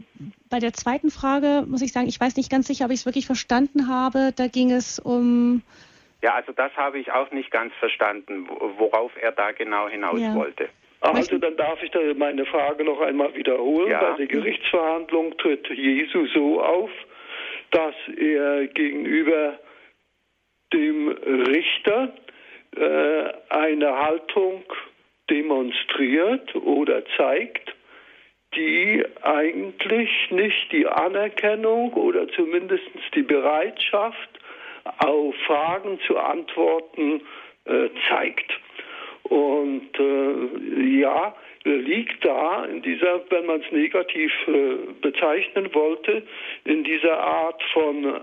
[0.50, 3.07] bei der zweiten Frage muss ich sagen, ich weiß nicht ganz sicher, ob ich es
[3.07, 4.32] wirklich verstanden habe.
[4.36, 5.62] Da ging es um.
[6.20, 10.34] Ja, also das habe ich auch nicht ganz verstanden, worauf er da genau hinaus ja.
[10.34, 10.68] wollte.
[11.00, 13.90] Also dann darf ich da meine Frage noch einmal wiederholen.
[13.90, 14.11] Ja.
[14.11, 16.90] Bei der Gerichtsverhandlung tritt Jesus so auf,
[17.72, 19.59] dass er gegenüber
[20.72, 22.14] dem Richter
[22.76, 24.64] äh, eine Haltung
[25.30, 27.74] demonstriert oder zeigt,
[28.54, 34.28] die eigentlich nicht die Anerkennung oder zumindest die Bereitschaft
[34.98, 37.22] auf Fragen zu antworten
[37.64, 38.52] äh, zeigt.
[39.24, 46.22] Und äh, ja, liegt da in dieser, wenn man es negativ äh, bezeichnen wollte,
[46.64, 48.20] in dieser Art von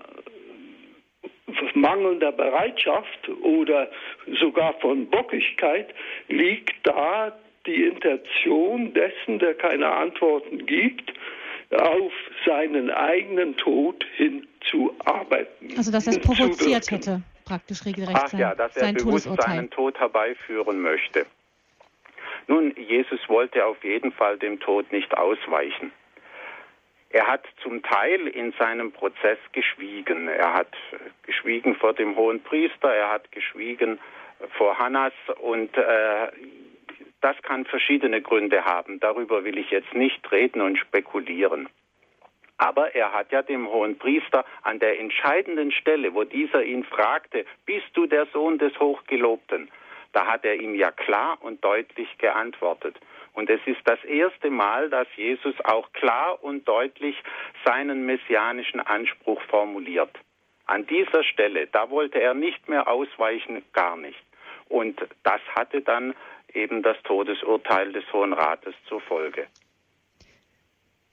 [1.73, 3.89] mangelnder Bereitschaft oder
[4.39, 5.93] sogar von Bockigkeit
[6.27, 11.13] liegt da die Intention dessen, der keine Antworten gibt,
[11.71, 12.11] auf
[12.45, 15.77] seinen eigenen Tod hinzuarbeiten.
[15.77, 19.55] Also dass er es provoziert hätte, praktisch regelrecht Ach sein, ja, dass er bewusst Todesurteil.
[19.55, 21.25] seinen Tod herbeiführen möchte.
[22.47, 25.91] Nun, Jesus wollte auf jeden Fall dem Tod nicht ausweichen.
[27.09, 30.27] Er hat zum Teil in seinem Prozess geschwiegen.
[30.27, 30.71] Er hat
[31.23, 33.99] geschwiegen vor dem hohen Priester, er hat geschwiegen
[34.57, 36.27] vor Hannas und äh,
[37.21, 38.99] das kann verschiedene Gründe haben.
[38.99, 41.67] Darüber will ich jetzt nicht reden und spekulieren.
[42.57, 47.45] Aber er hat ja dem hohen Priester an der entscheidenden Stelle, wo dieser ihn fragte,
[47.65, 49.69] bist du der Sohn des Hochgelobten?
[50.11, 52.99] Da hat er ihm ja klar und deutlich geantwortet.
[53.33, 57.15] Und es ist das erste Mal, dass Jesus auch klar und deutlich
[57.65, 60.11] seinen messianischen Anspruch formuliert.
[60.65, 64.19] An dieser Stelle, da wollte er nicht mehr ausweichen, gar nicht.
[64.67, 66.13] Und das hatte dann
[66.53, 69.47] eben das Todesurteil des Hohen Rates zur Folge.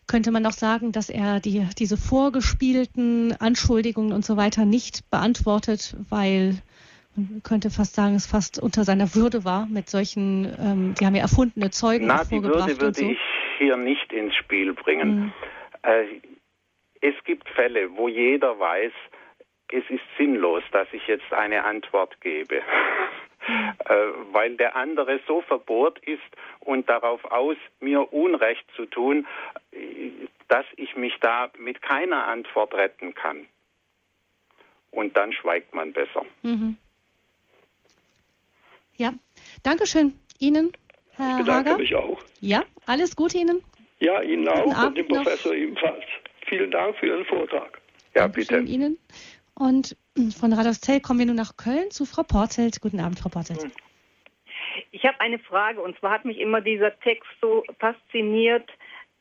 [0.07, 5.97] Könnte man noch sagen, dass er die, diese vorgespielten Anschuldigungen und so weiter nicht beantwortet,
[6.11, 6.63] weil
[7.17, 11.15] man könnte fast sagen, es fast unter seiner Würde war, mit solchen, ähm, die haben
[11.15, 13.11] ja erfundene Zeugen Na, die Würde würde so.
[13.11, 13.19] ich
[13.59, 15.17] hier nicht ins Spiel bringen.
[15.17, 15.33] Mhm.
[15.83, 16.05] Äh,
[17.01, 18.93] es gibt Fälle, wo jeder weiß,
[19.73, 22.57] es ist sinnlos, dass ich jetzt eine Antwort gebe.
[23.47, 23.95] äh,
[24.33, 26.23] weil der andere so verbohrt ist
[26.61, 29.27] und darauf aus, mir Unrecht zu tun,
[30.49, 33.47] dass ich mich da mit keiner Antwort retten kann.
[34.91, 36.25] Und dann schweigt man besser.
[36.43, 36.77] Mhm.
[38.97, 39.13] Ja,
[39.63, 40.73] Dankeschön Ihnen,
[41.17, 41.79] Herr ich bedanke Hager.
[41.79, 42.19] mich auch.
[42.41, 43.63] Ja, alles Gute Ihnen.
[44.01, 45.59] Ja, Ihnen auch und dem Professor noch.
[45.59, 46.05] ebenfalls.
[46.49, 47.81] Vielen Dank für Ihren Vortrag.
[48.15, 48.73] Ja, Dankeschön bitte.
[48.73, 48.99] Ihnen.
[49.55, 49.97] Und
[50.39, 52.81] von Radoszell kommen wir nun nach Köln zu Frau Portelt.
[52.81, 53.63] Guten Abend, Frau Portelt.
[53.63, 53.73] Hm.
[54.91, 58.69] Ich habe eine Frage und zwar hat mich immer dieser Text so fasziniert.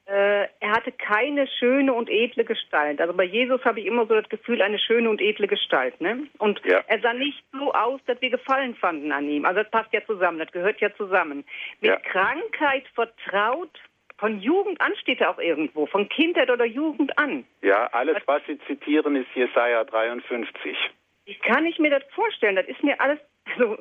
[0.07, 3.01] Äh, er hatte keine schöne und edle Gestalt.
[3.01, 5.99] Also bei Jesus habe ich immer so das Gefühl, eine schöne und edle Gestalt.
[5.99, 6.27] Ne?
[6.37, 6.83] Und ja.
[6.85, 9.45] er sah nicht so aus, dass wir Gefallen fanden an ihm.
[9.45, 11.43] Also das passt ja zusammen, das gehört ja zusammen.
[11.81, 11.97] Mit ja.
[11.97, 13.71] Krankheit vertraut,
[14.17, 17.43] von Jugend an steht er auch irgendwo, von Kindheit oder Jugend an.
[17.61, 20.77] Ja, alles, was Sie zitieren, ist Jesaja 53.
[21.25, 22.55] Wie kann ich mir das vorstellen?
[22.55, 23.19] Das ist mir alles
[23.53, 23.77] also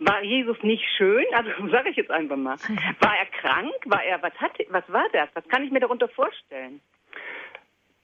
[0.00, 1.24] war Jesus nicht schön?
[1.32, 2.56] Also sage ich jetzt einfach mal.
[3.00, 3.72] War er krank?
[3.86, 4.66] War er was hatte?
[4.68, 5.28] Was war das?
[5.34, 6.80] Was kann ich mir darunter vorstellen?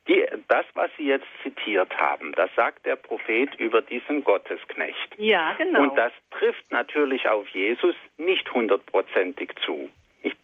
[0.09, 5.15] Die, das, was Sie jetzt zitiert haben, das sagt der Prophet über diesen Gottesknecht.
[5.19, 5.83] Ja, genau.
[5.83, 9.91] Und das trifft natürlich auf Jesus nicht hundertprozentig zu.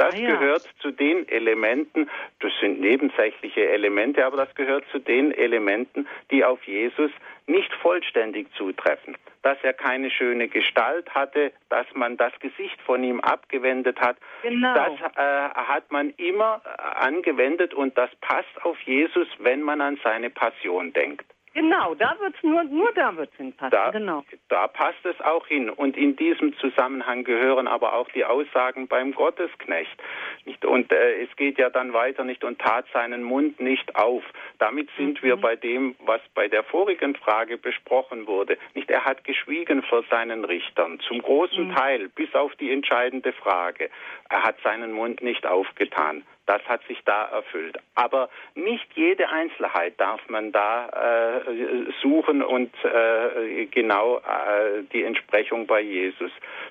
[0.05, 0.37] Das ah, ja.
[0.37, 2.11] gehört zu den Elementen,
[2.41, 7.11] das sind nebensächliche Elemente, aber das gehört zu den Elementen, die auf Jesus
[7.47, 9.17] nicht vollständig zutreffen.
[9.43, 14.75] Dass er keine schöne Gestalt hatte, dass man das Gesicht von ihm abgewendet hat, genau.
[14.75, 20.31] das äh, hat man immer angewendet und das passt auf Jesus, wenn man an seine
[20.31, 21.27] Passion denkt.
[21.55, 23.71] Genau, da wird's nur, nur da wird's hinpassen.
[23.71, 24.25] Da, genau.
[24.49, 25.71] da passt es auch hin.
[25.71, 29.97] Und in diesem Zusammenhang gehören aber auch die Aussagen beim Gottesknecht.
[30.45, 30.65] Nicht?
[30.65, 34.25] Und äh, es geht ja dann weiter nicht und tat seinen Mund nicht auf.
[34.59, 35.27] Damit sind mhm.
[35.27, 38.59] wir bei dem, was bei der vorigen Frage besprochen wurde.
[38.75, 41.75] Nicht, er hat geschwiegen vor seinen Richtern, zum großen mhm.
[41.77, 43.91] Teil, bis auf die entscheidende Frage.
[44.29, 46.25] Er hat seinen Mund nicht aufgetan.
[46.47, 47.79] Das hat sich da erfüllt.
[47.95, 55.67] Aber nicht jede Einzelheit darf man da äh, suchen und äh, genau äh, die Entsprechung
[55.67, 56.31] bei Jesus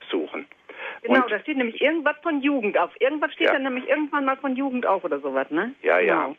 [0.09, 0.47] suchen.
[1.01, 2.91] Genau, und, da steht nämlich irgendwas von Jugend auf.
[2.99, 3.53] Irgendwas steht ja.
[3.53, 5.73] da nämlich irgendwann mal von Jugend auf oder sowas, ne?
[5.81, 6.29] Ja, genau.
[6.29, 6.35] ja.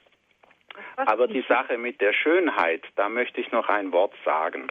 [0.97, 4.69] Aber die Sache mit der Schönheit, da möchte ich noch ein Wort sagen.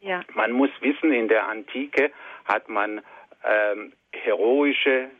[0.00, 0.20] Ja.
[0.34, 2.10] Man muss wissen, in der Antike
[2.44, 3.00] hat man
[3.44, 3.92] ähm,
[4.22, 5.10] heroische,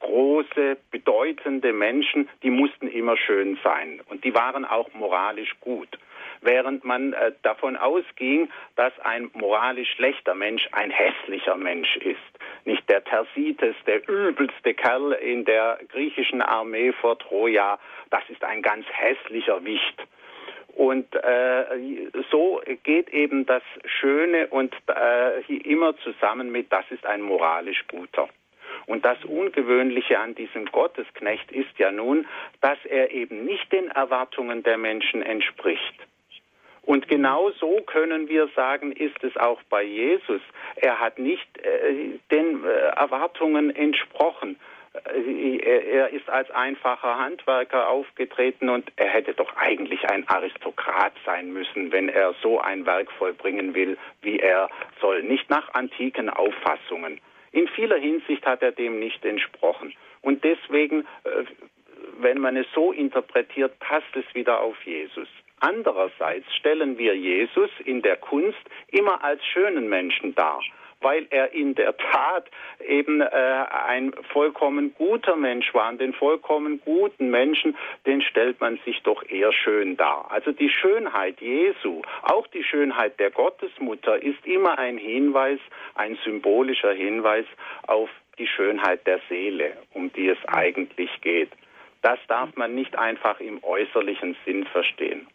[0.00, 5.88] große, bedeutende Menschen, die mussten immer schön sein und die waren auch moralisch gut.
[6.40, 12.18] Während man äh, davon ausging, dass ein moralisch schlechter Mensch ein hässlicher Mensch ist.
[12.64, 17.78] Nicht der Thersites, der übelste Kerl in der griechischen Armee vor Troja,
[18.10, 20.02] das ist ein ganz hässlicher Wicht.
[20.74, 21.64] Und äh,
[22.30, 28.28] so geht eben das Schöne und äh, immer zusammen mit, das ist ein moralisch guter.
[28.86, 32.26] Und das Ungewöhnliche an diesem Gottesknecht ist ja nun,
[32.60, 35.94] dass er eben nicht den Erwartungen der Menschen entspricht.
[36.84, 40.40] Und genau so können wir sagen, ist es auch bei Jesus.
[40.76, 44.58] Er hat nicht äh, den äh, Erwartungen entsprochen.
[45.14, 51.52] Äh, er ist als einfacher Handwerker aufgetreten und er hätte doch eigentlich ein Aristokrat sein
[51.52, 54.68] müssen, wenn er so ein Werk vollbringen will, wie er
[55.00, 55.22] soll.
[55.22, 57.20] Nicht nach antiken Auffassungen.
[57.52, 59.94] In vieler Hinsicht hat er dem nicht entsprochen.
[60.22, 61.44] Und deswegen, äh,
[62.18, 65.28] wenn man es so interpretiert, passt es wieder auf Jesus.
[65.60, 70.60] Andererseits stellen wir Jesus in der Kunst immer als schönen Menschen dar
[71.02, 72.50] weil er in der Tat
[72.86, 75.90] eben äh, ein vollkommen guter Mensch war.
[75.90, 77.76] Und den vollkommen guten Menschen,
[78.06, 80.30] den stellt man sich doch eher schön dar.
[80.30, 85.60] Also die Schönheit Jesu, auch die Schönheit der Gottesmutter ist immer ein Hinweis,
[85.94, 87.46] ein symbolischer Hinweis
[87.86, 91.50] auf die Schönheit der Seele, um die es eigentlich geht.
[92.02, 95.26] Das darf man nicht einfach im äußerlichen Sinn verstehen.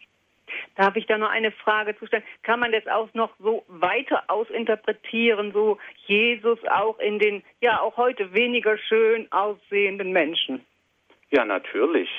[0.75, 2.23] Darf ich da noch eine Frage zu stellen?
[2.43, 7.97] Kann man das auch noch so weiter ausinterpretieren, so Jesus auch in den, ja, auch
[7.97, 10.65] heute weniger schön aussehenden Menschen?
[11.29, 12.09] Ja, natürlich.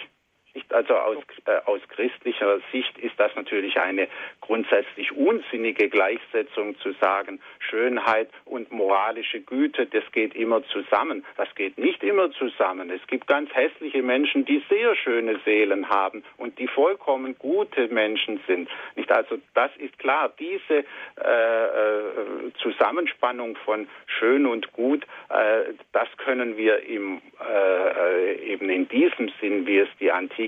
[0.71, 1.17] Also aus,
[1.47, 4.09] äh, aus christlicher Sicht ist das natürlich eine
[4.41, 11.25] grundsätzlich unsinnige Gleichsetzung zu sagen, Schönheit und moralische Güte, das geht immer zusammen.
[11.37, 12.91] Das geht nicht immer zusammen.
[12.91, 18.41] Es gibt ganz hässliche Menschen, die sehr schöne Seelen haben und die vollkommen gute Menschen
[18.47, 18.69] sind.
[18.97, 20.33] Nicht also das ist klar.
[20.39, 20.85] Diese
[21.23, 28.71] äh, äh, Zusammenspannung von schön und gut, äh, das können wir im, äh, äh, eben
[28.71, 30.48] in diesem Sinn, wie es die Antike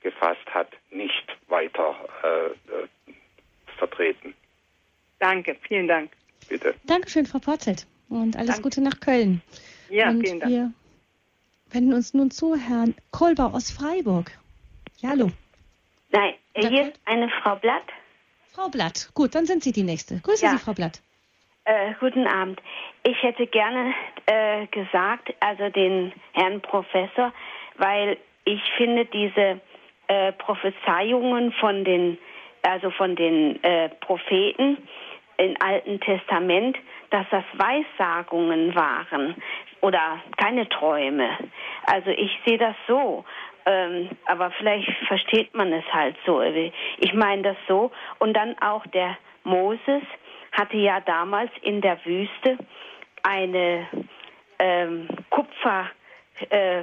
[0.00, 1.94] gefasst hat, nicht weiter
[3.78, 4.34] vertreten.
[5.18, 6.10] Danke, vielen Dank.
[6.48, 6.74] Bitte.
[6.84, 7.86] Dankeschön, Frau Porzelt.
[8.08, 8.62] Und alles Danke.
[8.62, 9.40] Gute nach Köln.
[9.88, 10.52] Ja, und vielen Dank.
[10.52, 10.72] Wir
[11.70, 14.30] wenden uns nun zu Herrn Kohlbau aus Freiburg.
[14.98, 15.30] Ja, hallo.
[16.10, 17.84] Nein, hier ist eine Frau Blatt.
[18.52, 20.20] Frau Blatt, gut, dann sind Sie die Nächste.
[20.20, 20.52] Grüße ja.
[20.52, 21.00] Sie, Frau Blatt.
[21.64, 22.60] Äh, guten Abend.
[23.04, 23.94] Ich hätte gerne
[24.26, 27.32] äh, gesagt, also den Herrn Professor,
[27.78, 29.60] weil ich finde diese
[30.08, 32.18] äh, Prophezeiungen von den,
[32.62, 34.78] also von den äh, Propheten
[35.38, 36.76] im Alten Testament,
[37.10, 39.34] dass das Weissagungen waren
[39.80, 41.30] oder keine Träume.
[41.86, 43.24] Also ich sehe das so.
[43.64, 46.42] Ähm, aber vielleicht versteht man es halt so.
[46.42, 47.92] Ich meine das so.
[48.18, 50.02] Und dann auch der Moses
[50.52, 52.58] hatte ja damals in der Wüste
[53.22, 53.86] eine
[54.58, 55.90] ähm, Kupfer.
[56.50, 56.82] Äh,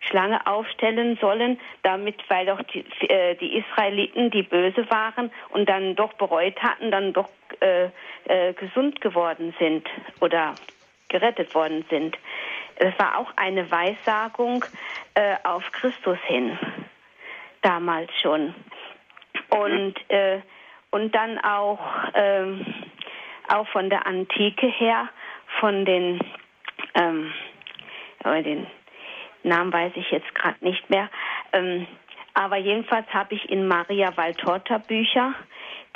[0.00, 5.94] Schlange aufstellen sollen, damit, weil doch die, äh, die Israeliten, die böse waren und dann
[5.94, 7.28] doch bereut hatten, dann doch
[7.60, 7.90] äh,
[8.24, 9.86] äh, gesund geworden sind
[10.20, 10.54] oder
[11.08, 12.16] gerettet worden sind.
[12.76, 14.64] Es war auch eine Weissagung
[15.14, 16.58] äh, auf Christus hin,
[17.60, 18.54] damals schon.
[19.50, 20.40] Und, äh,
[20.90, 21.80] und dann auch,
[22.14, 22.64] ähm,
[23.48, 25.10] auch von der Antike her,
[25.58, 26.20] von den,
[26.94, 27.34] ähm,
[28.24, 28.66] den
[29.42, 31.08] Namen weiß ich jetzt gerade nicht mehr,
[31.52, 31.86] ähm,
[32.34, 35.34] aber jedenfalls habe ich in Maria Valtorta Bücher,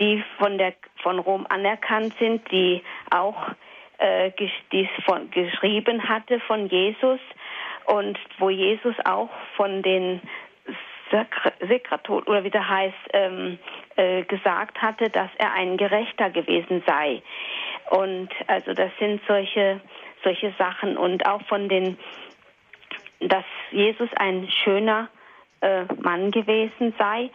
[0.00, 3.50] die von der von Rom anerkannt sind, die auch
[3.98, 4.32] äh,
[4.72, 7.20] die von, geschrieben hatte von Jesus
[7.86, 10.20] und wo Jesus auch von den
[11.60, 13.58] Sekratol oder wie der heißt ähm,
[13.94, 17.22] äh, gesagt hatte, dass er ein Gerechter gewesen sei.
[17.90, 19.80] Und also das sind solche
[20.24, 21.98] solche Sachen und auch von den,
[23.20, 25.08] dass Jesus ein schöner
[25.60, 27.30] äh, Mann gewesen sei,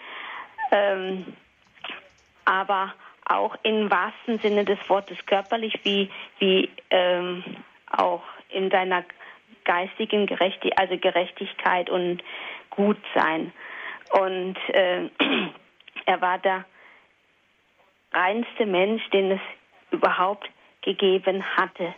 [0.72, 1.26] ähm,
[2.45, 2.93] aber
[3.26, 7.43] auch im wahrsten Sinne des Wortes körperlich wie, wie ähm,
[7.91, 9.03] auch in seiner
[9.65, 12.23] geistigen Gerechtigkeit, also Gerechtigkeit und
[12.72, 13.53] Gutsein.
[14.11, 15.10] Und äh,
[16.06, 16.65] er war der
[18.11, 19.41] reinste Mensch, den es
[19.91, 20.49] überhaupt
[20.81, 21.93] gegeben hatte.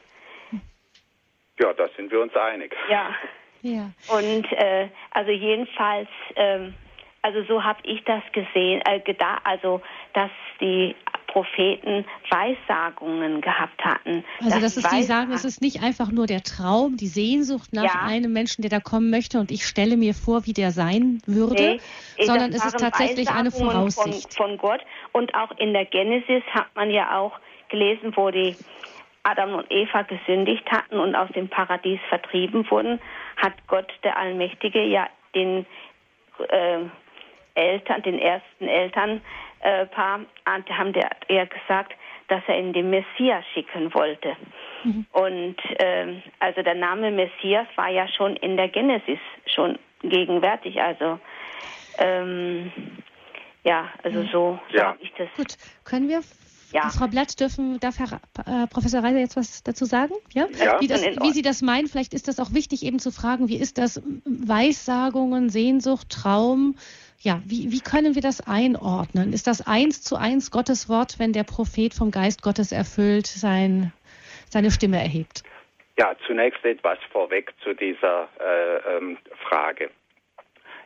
[1.59, 2.75] Ja, da sind wir uns einig.
[2.89, 3.15] Ja.
[3.61, 3.91] ja.
[4.07, 6.73] Und äh, also jedenfalls, ähm,
[7.21, 9.81] also so habe ich das gesehen, äh, gedacht, also
[10.13, 10.95] dass die
[11.31, 14.25] Propheten Weissagungen gehabt hatten.
[14.43, 17.83] Also das ist, die sagen, es ist nicht einfach nur der Traum, die Sehnsucht nach
[17.83, 18.01] ja.
[18.03, 21.79] einem Menschen, der da kommen möchte und ich stelle mir vor, wie der sein würde,
[22.17, 24.33] nee, sondern es ist tatsächlich eine Voraussicht.
[24.33, 24.81] Von, von Gott
[25.13, 27.39] und auch in der Genesis hat man ja auch
[27.69, 28.57] gelesen, wo die
[29.23, 32.99] Adam und Eva gesündigt hatten und aus dem Paradies vertrieben wurden,
[33.37, 35.65] hat Gott der Allmächtige ja den
[36.49, 36.79] äh,
[37.53, 39.21] Eltern, den ersten Eltern
[39.61, 41.93] äh, haben der, er gesagt,
[42.27, 44.35] dass er in den Messias schicken wollte.
[44.83, 45.05] Mhm.
[45.11, 50.81] Und ähm, also der Name Messias war ja schon in der Genesis schon gegenwärtig.
[50.81, 51.19] Also
[51.97, 52.71] ähm,
[53.63, 54.85] ja, also so, so ja.
[54.85, 55.27] habe ich das.
[55.35, 56.21] Gut, können wir
[56.71, 56.89] ja.
[56.89, 60.13] Frau Blatt, dürfen, darf Herr äh, Professor Reiser jetzt was dazu sagen?
[60.33, 60.47] Ja?
[60.57, 60.79] ja.
[60.79, 63.57] Wie, das, wie, Sie das meinen, vielleicht ist das auch wichtig, eben zu fragen, wie
[63.57, 66.75] ist das Weissagungen, Sehnsucht, Traum,
[67.19, 69.31] ja, wie, wie können wir das einordnen?
[69.31, 73.93] Ist das eins zu eins Gottes Wort, wenn der Prophet vom Geist Gottes erfüllt sein,
[74.49, 75.43] seine Stimme erhebt?
[75.99, 79.17] Ja, zunächst etwas vorweg zu dieser äh, ähm,
[79.47, 79.91] Frage.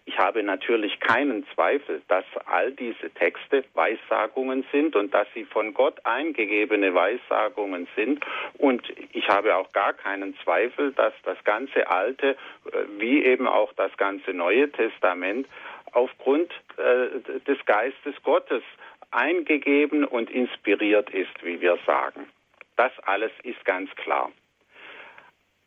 [0.07, 5.73] Ich habe natürlich keinen Zweifel, dass all diese Texte Weissagungen sind und dass sie von
[5.73, 8.23] Gott eingegebene Weissagungen sind.
[8.59, 8.83] Und
[9.13, 12.37] ich habe auch gar keinen Zweifel, dass das ganze Alte
[12.71, 15.47] äh, wie eben auch das ganze Neue Testament
[15.91, 18.63] aufgrund äh, des Geistes Gottes
[19.09, 22.27] eingegeben und inspiriert ist, wie wir sagen.
[22.75, 24.31] Das alles ist ganz klar.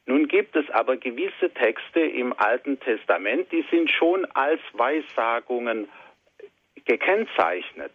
[0.09, 5.87] Nun gibt es aber gewisse Texte im Alten Testament, die sind schon als Weissagungen
[6.87, 7.93] gekennzeichnet,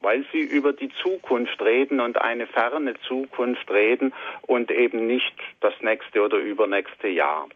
[0.00, 5.74] weil sie über die Zukunft reden und eine ferne Zukunft reden und eben nicht das
[5.82, 7.46] nächste oder übernächste Jahr.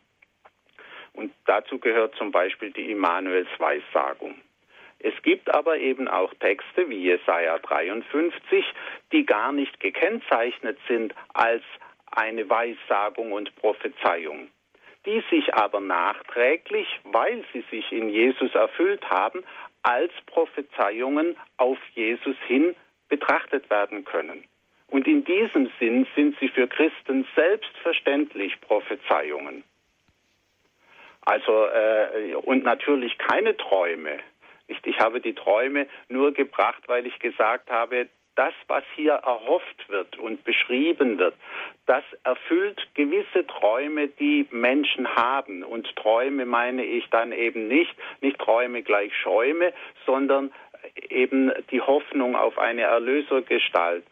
[1.14, 4.34] Und dazu gehört zum Beispiel die Immanuels Weissagung.
[4.98, 8.66] Es gibt aber eben auch Texte wie Jesaja 53,
[9.12, 11.62] die gar nicht gekennzeichnet sind als
[12.12, 14.48] eine Weissagung und Prophezeiung,
[15.06, 19.42] die sich aber nachträglich, weil sie sich in Jesus erfüllt haben,
[19.82, 22.74] als Prophezeiungen auf Jesus hin
[23.08, 24.44] betrachtet werden können.
[24.88, 29.64] Und in diesem Sinn sind sie für Christen selbstverständlich Prophezeiungen.
[31.22, 34.18] Also äh, und natürlich keine Träume.
[34.66, 39.88] Ich, ich habe die Träume nur gebracht, weil ich gesagt habe, das, was hier erhofft
[39.88, 41.34] wird und beschrieben wird,
[41.86, 45.62] das erfüllt gewisse Träume, die Menschen haben.
[45.62, 49.72] Und Träume meine ich dann eben nicht, nicht Träume gleich Schäume,
[50.06, 50.52] sondern
[51.10, 54.04] eben die Hoffnung auf eine Erlösergestalt.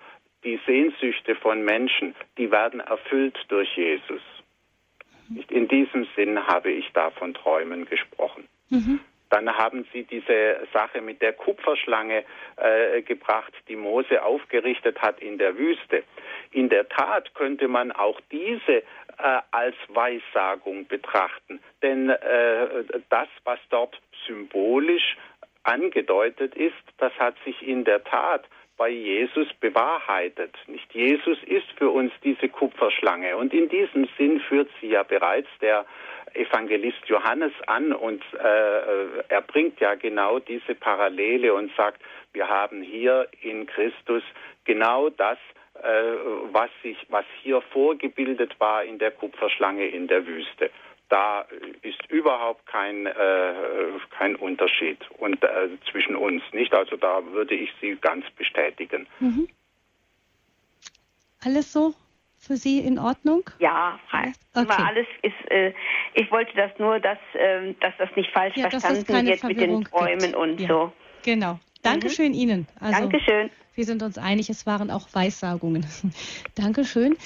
[0.45, 4.23] Die Sehnsüchte von Menschen, die werden erfüllt durch Jesus.
[5.49, 8.49] In diesem Sinn habe ich da von Träumen gesprochen.
[8.71, 9.01] Mhm.
[9.31, 12.25] Dann haben sie diese Sache mit der Kupferschlange
[12.57, 16.03] äh, gebracht, die Mose aufgerichtet hat in der Wüste.
[16.51, 18.83] In der Tat könnte man auch diese äh,
[19.53, 25.17] als Weissagung betrachten, denn äh, das, was dort symbolisch
[25.63, 28.47] angedeutet ist, das hat sich in der Tat
[28.77, 30.57] bei Jesus bewahrheitet.
[30.67, 35.51] Nicht Jesus ist für uns diese Kupferschlange und in diesem Sinn führt sie ja bereits
[35.61, 35.85] der
[36.35, 42.01] Evangelist Johannes an und äh, er bringt ja genau diese Parallele und sagt,
[42.33, 44.23] wir haben hier in Christus
[44.65, 45.39] genau das,
[45.75, 45.83] äh,
[46.53, 50.71] was sich, was hier vorgebildet war in der Kupferschlange in der Wüste
[51.11, 51.45] da
[51.83, 53.55] ist überhaupt kein, äh,
[54.17, 56.43] kein Unterschied und, äh, zwischen uns.
[56.53, 56.73] Nicht?
[56.73, 59.07] Also da würde ich Sie ganz bestätigen.
[59.19, 59.49] Mhm.
[61.45, 61.95] Alles so
[62.41, 63.43] für Sie in Ordnung?
[63.59, 64.83] Ja, okay.
[64.83, 65.51] alles ist.
[65.51, 65.73] Äh,
[66.15, 69.85] ich wollte das nur, dass, äh, dass das nicht falsch ja, verstanden wird mit den
[69.85, 70.37] Träumen gibt.
[70.37, 70.69] und ja.
[70.69, 70.93] so.
[71.23, 71.61] Genau.
[71.83, 72.39] Dankeschön mhm.
[72.39, 72.67] Ihnen.
[72.81, 73.51] Also, Dankeschön.
[73.75, 75.87] Wir sind uns einig, es waren auch Weissagungen.
[76.55, 77.17] Dankeschön.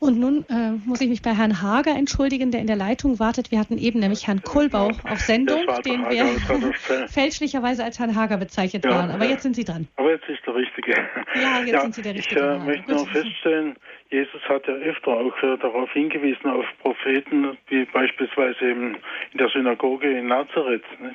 [0.00, 3.50] Und nun äh, muss ich mich bei Herrn Hager entschuldigen, der in der Leitung wartet.
[3.50, 6.24] Wir hatten eben nämlich Herrn Kulbau auf Sendung, den wir
[7.08, 9.10] fälschlicherweise als Herrn Hager bezeichnet ja, waren.
[9.10, 9.88] Aber jetzt sind Sie dran.
[9.96, 10.92] Aber jetzt ist der Richtige.
[11.34, 12.40] Ja, jetzt ja, sind Sie der Richtige.
[12.40, 13.76] Ich äh, möchte nur feststellen,
[14.10, 18.94] Jesus hat ja öfter auch äh, darauf hingewiesen, auf Propheten, wie beispielsweise eben
[19.32, 21.14] in der Synagoge in Nazareth, ne?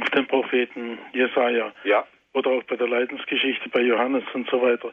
[0.00, 1.72] auf den Propheten Jesaja.
[1.84, 4.92] Ja oder auch bei der Leidensgeschichte bei Johannes und so weiter.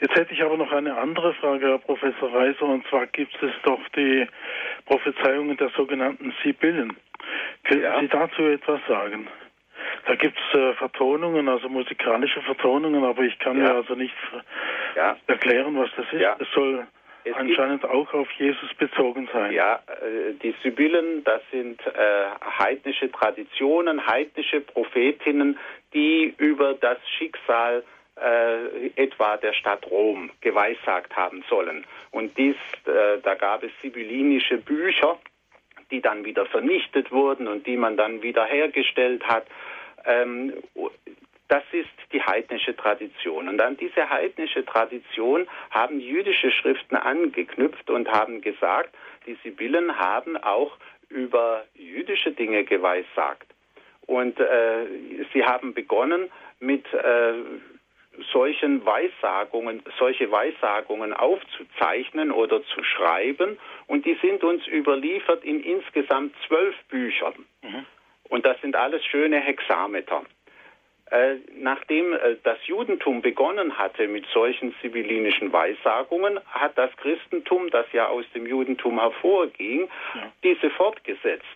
[0.00, 3.52] Jetzt hätte ich aber noch eine andere Frage, Herr Professor Reiser, und zwar gibt es
[3.64, 4.26] doch die
[4.86, 6.96] Prophezeiungen der sogenannten Sibyllen.
[7.64, 8.00] Können ja.
[8.00, 9.28] Sie dazu etwas sagen?
[10.06, 13.64] Da gibt es äh, Vertonungen, also musikalische Vertonungen, aber ich kann ja.
[13.64, 14.14] mir also nicht
[14.96, 15.16] ja.
[15.26, 16.26] erklären, was das ist.
[16.40, 16.86] Es soll
[17.24, 19.52] es anscheinend auch auf Jesus bezogen sein.
[19.52, 21.90] Ja, äh, die Sibyllen, das sind äh,
[22.58, 25.58] heidnische Traditionen, heidnische Prophetinnen,
[25.92, 27.84] die über das Schicksal
[28.16, 31.86] äh, etwa der Stadt Rom geweissagt haben sollen.
[32.10, 32.56] Und dies,
[32.86, 35.18] äh, da gab es sibyllinische Bücher,
[35.90, 39.46] die dann wieder vernichtet wurden und die man dann wieder hergestellt hat.
[40.04, 40.52] Ähm,
[41.48, 43.48] das ist die heidnische Tradition.
[43.48, 48.94] Und an diese heidnische Tradition haben jüdische Schriften angeknüpft und haben gesagt,
[49.26, 50.76] die Sibyllen haben auch
[51.08, 53.49] über jüdische Dinge geweissagt.
[54.10, 54.86] Und äh,
[55.32, 57.32] sie haben begonnen mit äh,
[58.32, 63.56] solchen Weissagungen, solche Weissagungen aufzuzeichnen oder zu schreiben.
[63.86, 67.46] Und die sind uns überliefert in insgesamt zwölf Büchern.
[67.62, 67.86] Mhm.
[68.28, 70.24] Und das sind alles schöne Hexameter.
[71.12, 77.86] Äh, nachdem äh, das Judentum begonnen hatte mit solchen sibyllinischen Weissagungen, hat das Christentum, das
[77.92, 80.32] ja aus dem Judentum hervorging, ja.
[80.42, 81.46] diese fortgesetzt.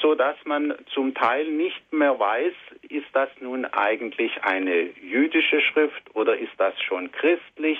[0.00, 2.52] So, dass man zum Teil nicht mehr weiß,
[2.88, 7.78] ist das nun eigentlich eine jüdische Schrift oder ist das schon christlich?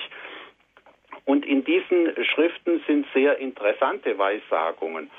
[1.25, 5.11] Und in diesen Schriften sind sehr interessante Weissagungen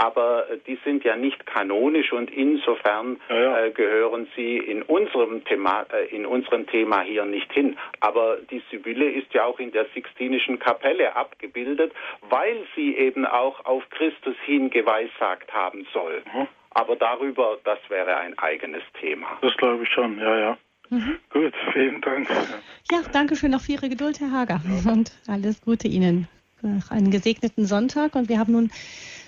[0.00, 3.64] aber äh, die sind ja nicht kanonisch und insofern ja, ja.
[3.64, 7.76] Äh, gehören sie in unserem Thema, äh, in unserem Thema hier nicht hin.
[8.00, 11.92] Aber die Sibylle ist ja auch in der Sixtinischen Kapelle abgebildet,
[12.30, 16.22] weil sie eben auch auf Christus hin geweissagt haben soll.
[16.32, 16.48] Mhm.
[16.70, 19.26] Aber darüber, das wäre ein eigenes Thema.
[19.42, 20.58] Das glaube ich schon, ja, ja.
[20.88, 21.18] Mhm.
[21.28, 22.26] Gut, vielen Dank.
[22.90, 24.60] Ja, danke schön auch für Ihre Geduld, Herr Hager.
[24.90, 26.26] Und alles Gute Ihnen.
[26.90, 28.14] Einen gesegneten Sonntag.
[28.14, 28.70] Und wir haben nun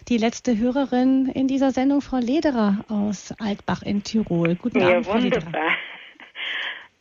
[0.08, 4.56] die letzte Hörerin in dieser Sendung, Frau Lederer aus Altbach in Tirol.
[4.56, 5.52] Guten ja, Abend, Frau wunderbar.
[5.52, 5.72] Lederer.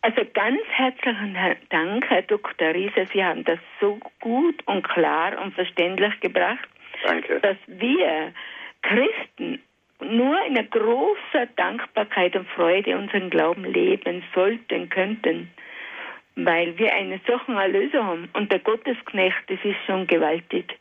[0.03, 1.37] Also ganz herzlichen
[1.69, 2.73] Dank, Herr Dr.
[2.73, 3.05] Riese.
[3.13, 6.67] Sie haben das so gut und klar und verständlich gebracht,
[7.05, 7.39] Danke.
[7.39, 8.33] dass wir
[8.81, 9.61] Christen
[9.99, 15.51] nur in großer Dankbarkeit und Freude unseren Glauben leben sollten, könnten,
[16.35, 18.29] weil wir einen solchen Erlöser haben.
[18.33, 20.73] Und der Gottesknecht, das ist schon gewaltig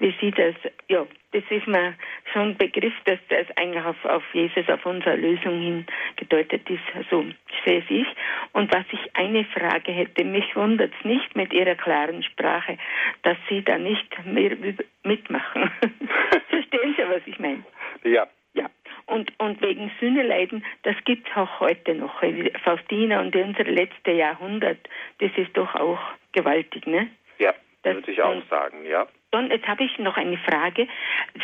[0.00, 0.54] wie Sie das,
[0.88, 1.94] ja, das ist mir
[2.32, 5.86] schon ein Begriff, dass das eigentlich auf, auf Jesus, auf unsere Lösung hin
[6.16, 6.82] gedeutet ist.
[7.10, 7.24] So
[7.64, 8.06] sehe ich.
[8.52, 12.78] Und was ich eine Frage hätte, mich wundert es nicht mit Ihrer klaren Sprache,
[13.22, 14.56] dass Sie da nicht mehr
[15.04, 15.70] mitmachen.
[16.48, 17.64] Verstehen Sie, was ich meine?
[18.04, 18.26] Ja.
[18.54, 18.70] Ja.
[19.06, 22.22] und, und wegen Sühneleiden, das gibt es auch heute noch.
[22.64, 24.78] Faustina und unser letztes Jahrhundert,
[25.18, 26.00] das ist doch auch
[26.32, 27.08] gewaltig, ne?
[27.38, 29.06] Ja, das würde ich auch sagen, ja.
[29.30, 30.88] Und jetzt habe ich noch eine Frage.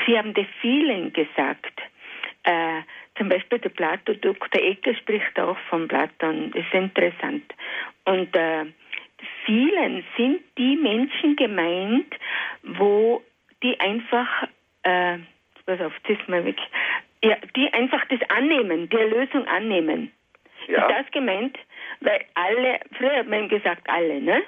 [0.06, 1.82] Sie haben der vielen gesagt.
[2.44, 2.82] Äh,
[3.16, 4.62] zum Beispiel der Plato, Dr.
[4.62, 6.50] Ecke spricht auch von Platon.
[6.52, 7.54] Das ist interessant.
[8.04, 8.66] Und äh,
[9.44, 12.14] vielen sind die Menschen gemeint,
[12.62, 13.22] wo
[13.62, 14.28] die einfach,
[14.82, 15.18] äh,
[15.66, 16.58] pass auf, das ist mal weg,
[17.22, 20.12] ja, die einfach das annehmen, die Erlösung annehmen.
[20.66, 20.86] Ja.
[20.86, 21.58] Ist das gemeint?
[22.00, 24.42] Weil alle, früher hat man gesagt, alle, ne?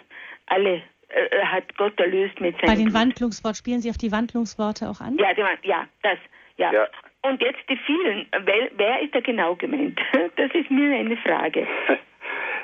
[0.47, 4.89] Alle äh, hat Gott erlöst mit seinem Bei den Wandlungsworten, spielen Sie auf die Wandlungsworte
[4.89, 5.17] auch an?
[5.19, 6.19] Ja, die, ja, das,
[6.57, 6.73] ja.
[6.73, 6.87] ja.
[7.23, 10.01] Und jetzt die vielen, wer, wer ist da genau gemeint?
[10.37, 11.67] Das ist mir eine Frage.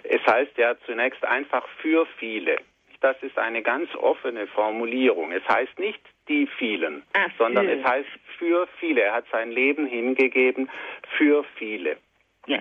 [0.05, 2.57] Es heißt ja zunächst einfach für viele.
[3.01, 5.33] Das ist eine ganz offene Formulierung.
[5.33, 9.03] Es heißt nicht die vielen, Ach, sondern es heißt für viele.
[9.03, 10.69] Er hat sein Leben hingegeben
[11.17, 11.97] für viele.
[12.47, 12.59] Ja.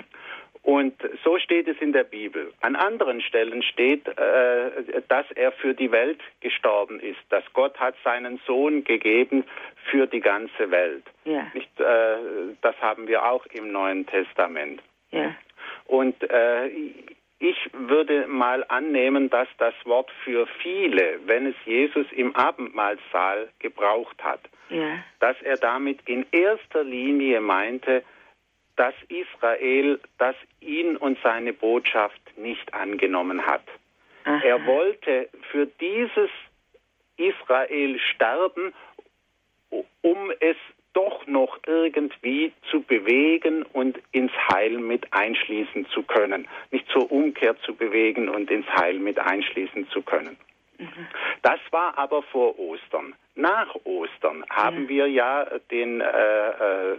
[0.64, 0.94] Und
[1.24, 2.54] so steht es in der Bibel.
[2.62, 7.96] An anderen Stellen steht, äh, dass er für die Welt gestorben ist, dass Gott hat
[8.04, 9.44] seinen Sohn gegeben
[9.90, 11.04] für die ganze Welt.
[11.26, 11.48] Ja.
[11.56, 12.16] Nicht, äh,
[12.62, 14.82] das haben wir auch im Neuen Testament.
[15.10, 15.36] Ja.
[15.88, 16.70] Und äh,
[17.40, 24.24] ich würde mal annehmen, dass das Wort für viele, wenn es Jesus im Abendmahlsaal gebraucht
[24.24, 25.04] hat, ja.
[25.20, 28.04] dass er damit in erster Linie meinte,
[28.76, 33.64] dass Israel, das ihn und seine Botschaft nicht angenommen hat.
[34.24, 34.42] Aha.
[34.44, 36.30] Er wollte für dieses
[37.18, 38.74] Israel sterben,
[40.02, 40.58] um es
[40.94, 46.48] doch noch irgendwie zu bewegen und ins Heil mit einschließen zu können.
[46.72, 50.38] Nicht zur Umkehr zu bewegen und ins Heil mit einschließen zu können.
[50.78, 51.08] Mhm.
[51.44, 53.16] Das war aber vor Ostern.
[53.36, 56.98] Nach Ostern haben wir ja den äh, äh,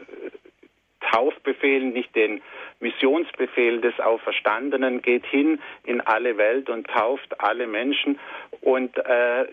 [1.11, 2.41] Taufbefehl, nicht den
[2.81, 8.19] Missionsbefehl des Auferstandenen, geht hin in alle Welt und tauft alle Menschen.
[8.61, 9.47] Und äh,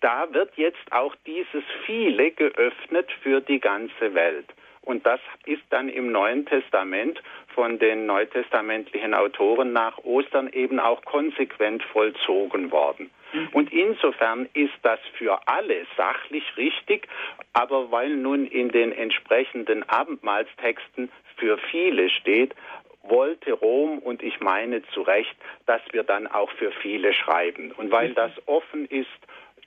[0.00, 4.46] da wird jetzt auch dieses Viele geöffnet für die ganze Welt.
[4.82, 7.22] Und das ist dann im Neuen Testament
[7.54, 13.10] von den neutestamentlichen Autoren nach Ostern eben auch konsequent vollzogen worden.
[13.32, 13.48] Mhm.
[13.52, 17.08] Und insofern ist das für alle sachlich richtig,
[17.52, 22.54] aber weil nun in den entsprechenden Abendmahlstexten für viele steht,
[23.02, 25.34] wollte Rom, und ich meine zu Recht,
[25.66, 27.72] dass wir dann auch für viele schreiben.
[27.72, 29.08] Und weil das offen ist,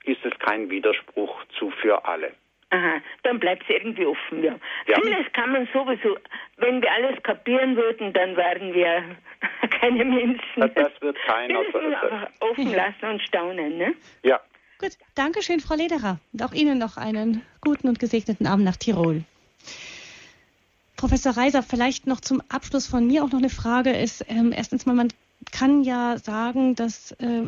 [0.04, 2.32] ist es kein Widerspruch zu für alle.
[2.74, 4.56] Aha, dann bleibt es irgendwie offen, ja.
[4.88, 5.00] ja.
[5.00, 6.18] Vieles kann man sowieso,
[6.56, 9.16] wenn wir alles kapieren würden, dann wären wir
[9.80, 10.60] keine Menschen.
[10.74, 11.62] Das, wird keiner.
[11.62, 13.94] Das müssen wir einfach offen lassen und staunen, ne?
[14.24, 14.40] Ja.
[14.80, 16.18] Gut, danke schön, Frau Lederer.
[16.32, 19.22] Und auch Ihnen noch einen guten und gesegneten Abend nach Tirol.
[20.96, 24.84] Professor Reiser, vielleicht noch zum Abschluss von mir auch noch eine Frage ist, ähm, erstens
[24.84, 25.10] mal, man
[25.52, 27.42] kann ja sagen, dass äh,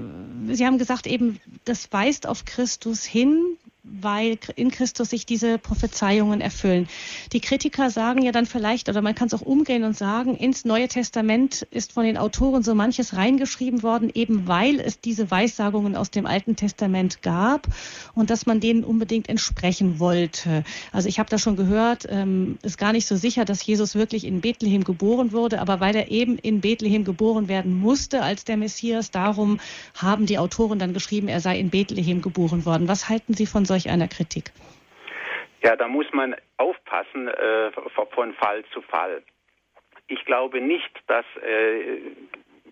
[0.52, 3.55] Sie haben gesagt, eben das weist auf Christus hin,
[4.00, 6.88] weil in Christus sich diese Prophezeiungen erfüllen.
[7.32, 10.64] Die Kritiker sagen ja dann vielleicht, oder man kann es auch umgehen und sagen, ins
[10.64, 15.96] Neue Testament ist von den Autoren so manches reingeschrieben worden, eben weil es diese Weissagungen
[15.96, 17.68] aus dem Alten Testament gab
[18.14, 20.64] und dass man denen unbedingt entsprechen wollte.
[20.92, 24.24] Also ich habe da schon gehört, ähm, ist gar nicht so sicher, dass Jesus wirklich
[24.24, 28.56] in Bethlehem geboren wurde, aber weil er eben in Bethlehem geboren werden musste als der
[28.56, 29.60] Messias, darum
[29.94, 32.88] haben die Autoren dann geschrieben, er sei in Bethlehem geboren worden.
[32.88, 34.52] Was halten Sie von solch einer Kritik?
[35.62, 37.70] Ja, da muss man aufpassen äh,
[38.14, 39.22] von Fall zu Fall.
[40.08, 42.00] Ich glaube nicht, dass äh,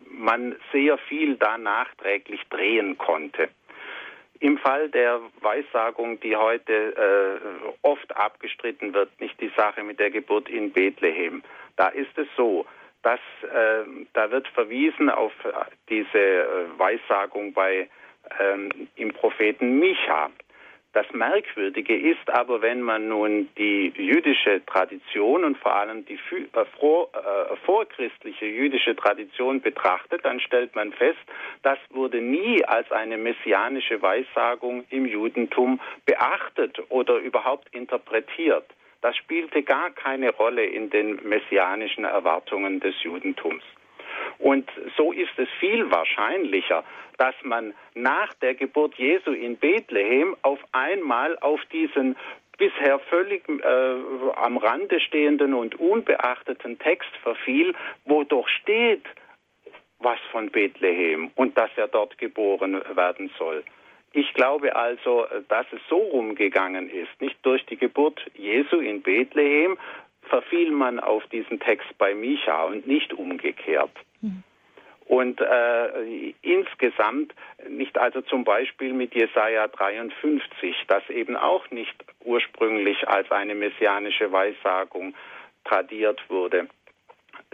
[0.08, 3.48] man sehr viel da nachträglich drehen konnte.
[4.40, 10.10] Im Fall der Weissagung, die heute äh, oft abgestritten wird, nicht die Sache mit der
[10.10, 11.42] Geburt in Bethlehem,
[11.76, 12.66] da ist es so,
[13.02, 15.32] dass äh, da wird verwiesen auf
[15.88, 17.88] diese äh, Weissagung bei
[18.40, 20.30] ähm, im Propheten Micha.
[20.94, 26.60] Das Merkwürdige ist aber, wenn man nun die jüdische Tradition und vor allem die äh,
[26.60, 31.18] äh, vorchristliche jüdische Tradition betrachtet, dann stellt man fest,
[31.64, 38.66] das wurde nie als eine messianische Weissagung im Judentum beachtet oder überhaupt interpretiert.
[39.00, 43.64] Das spielte gar keine Rolle in den messianischen Erwartungen des Judentums.
[44.38, 46.84] Und so ist es viel wahrscheinlicher,
[47.18, 52.16] dass man nach der Geburt Jesu in Bethlehem auf einmal auf diesen
[52.58, 53.94] bisher völlig äh,
[54.36, 57.74] am Rande stehenden und unbeachteten Text verfiel,
[58.04, 59.04] wo doch steht,
[59.98, 63.64] was von Bethlehem und dass er dort geboren werden soll.
[64.12, 69.76] Ich glaube also, dass es so rumgegangen ist, nicht durch die Geburt Jesu in Bethlehem
[70.24, 73.92] verfiel man auf diesen Text bei Micha und nicht umgekehrt.
[74.20, 74.42] Mhm.
[75.06, 77.34] Und äh, insgesamt
[77.68, 81.94] nicht also zum Beispiel mit Jesaja 53, das eben auch nicht
[82.24, 85.14] ursprünglich als eine messianische Weissagung
[85.64, 86.68] tradiert wurde.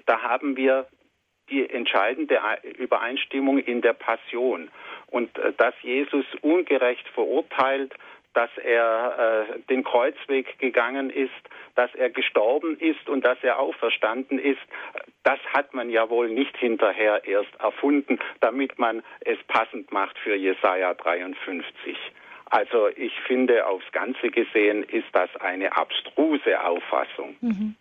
[0.06, 0.86] Da haben wir
[1.50, 2.38] die entscheidende
[2.78, 4.70] Übereinstimmung in der Passion
[5.08, 7.92] und äh, dass Jesus ungerecht verurteilt,
[8.34, 11.30] dass er äh, den Kreuzweg gegangen ist,
[11.74, 14.60] dass er gestorben ist und dass er auferstanden ist,
[15.22, 20.34] das hat man ja wohl nicht hinterher erst erfunden, damit man es passend macht für
[20.34, 21.96] Jesaja 53.
[22.46, 27.36] Also ich finde, aufs Ganze gesehen ist das eine abstruse Auffassung.
[27.40, 27.76] Mhm.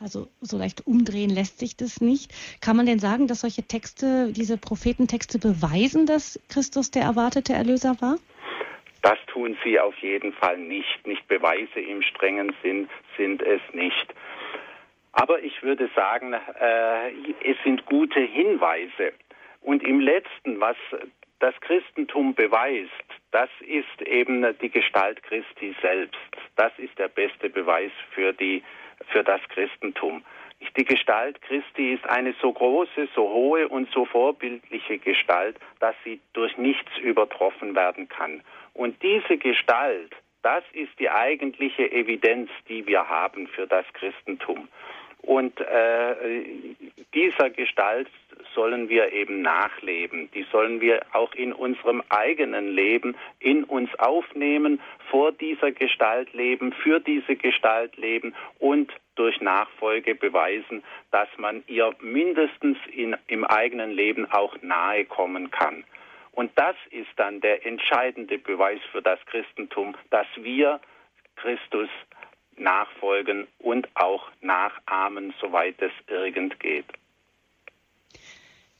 [0.00, 2.32] Also so leicht umdrehen lässt sich das nicht.
[2.60, 7.96] Kann man denn sagen, dass solche Texte, diese Prophetentexte beweisen, dass Christus der erwartete Erlöser
[8.00, 8.18] war?
[9.02, 11.06] Das tun sie auf jeden Fall nicht.
[11.06, 14.14] Nicht Beweise im strengen Sinn sind es nicht.
[15.12, 17.10] Aber ich würde sagen, äh,
[17.44, 19.12] es sind gute Hinweise.
[19.60, 20.76] Und im letzten, was
[21.40, 22.90] das Christentum beweist,
[23.30, 26.18] das ist eben die Gestalt Christi selbst.
[26.56, 28.62] Das ist der beste Beweis für die,
[29.08, 30.24] für das Christentum.
[30.76, 36.20] Die Gestalt Christi ist eine so große, so hohe und so vorbildliche Gestalt, dass sie
[36.32, 38.42] durch nichts übertroffen werden kann.
[38.78, 44.68] Und diese Gestalt, das ist die eigentliche Evidenz, die wir haben für das Christentum.
[45.20, 46.14] Und äh,
[47.12, 48.06] dieser Gestalt
[48.54, 50.30] sollen wir eben nachleben.
[50.32, 54.80] Die sollen wir auch in unserem eigenen Leben in uns aufnehmen,
[55.10, 61.96] vor dieser Gestalt leben, für diese Gestalt leben und durch Nachfolge beweisen, dass man ihr
[62.00, 65.82] mindestens in, im eigenen Leben auch nahe kommen kann.
[66.38, 70.80] Und das ist dann der entscheidende Beweis für das Christentum, dass wir
[71.34, 71.88] Christus
[72.56, 76.84] nachfolgen und auch nachahmen, soweit es irgend geht.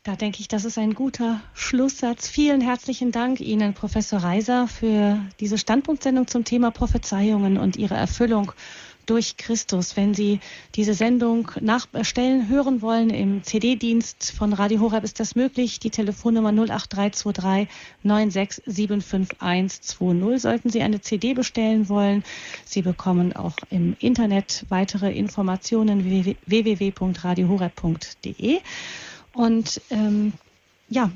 [0.05, 2.29] Da denke ich, das ist ein guter Schlusssatz.
[2.29, 8.53] Vielen herzlichen Dank Ihnen, Professor Reiser, für diese Standpunktsendung zum Thema Prophezeiungen und ihre Erfüllung
[9.09, 9.97] durch Christus.
[9.97, 10.39] Wenn Sie
[10.75, 15.81] diese Sendung nachstellen, hören wollen im CD-Dienst von Radio Horeb, ist das möglich.
[15.81, 17.69] Die Telefonnummer 08323
[18.05, 20.39] 9675120.
[20.39, 22.23] Sollten Sie eine CD bestellen wollen,
[22.65, 28.61] Sie bekommen auch im Internet weitere Informationen www.radiohoreb.de.
[29.33, 30.33] Und ähm,
[30.89, 31.11] ja,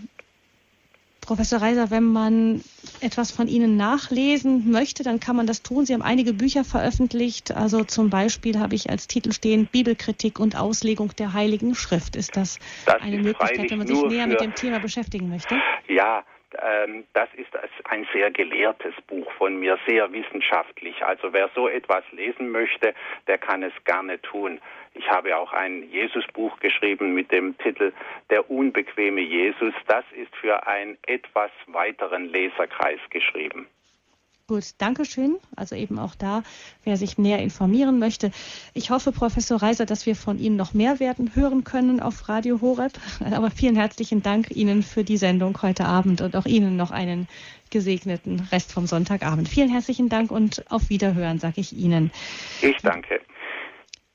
[1.22, 2.62] Professor Reiser, wenn man
[3.00, 5.86] etwas von Ihnen nachlesen möchte, dann kann man das tun.
[5.86, 7.52] Sie haben einige Bücher veröffentlicht.
[7.52, 12.16] Also zum Beispiel habe ich als Titel stehen Bibelkritik und Auslegung der Heiligen Schrift.
[12.16, 15.56] Ist das, das eine Möglichkeit, wenn man sich näher mit dem Thema beschäftigen möchte?
[15.88, 16.24] Ja,
[16.60, 17.50] ähm, das ist
[17.84, 21.04] ein sehr gelehrtes Buch von mir, sehr wissenschaftlich.
[21.04, 22.94] Also wer so etwas lesen möchte,
[23.26, 24.60] der kann es gerne tun.
[24.94, 27.92] Ich habe auch ein Jesusbuch geschrieben mit dem Titel
[28.30, 29.74] Der unbequeme Jesus.
[29.86, 33.66] Das ist für einen etwas weiteren Leserkreis geschrieben.
[34.52, 35.38] Gut, danke schön.
[35.56, 36.42] Also eben auch da,
[36.84, 38.30] wer sich näher informieren möchte.
[38.74, 42.60] Ich hoffe, Professor Reiser, dass wir von Ihnen noch mehr werden hören können auf Radio
[42.60, 42.92] Horeb.
[43.32, 47.28] Aber vielen herzlichen Dank Ihnen für die Sendung heute Abend und auch Ihnen noch einen
[47.70, 49.48] gesegneten Rest vom Sonntagabend.
[49.48, 52.10] Vielen herzlichen Dank und auf Wiederhören, sage ich Ihnen.
[52.60, 53.22] Ich danke.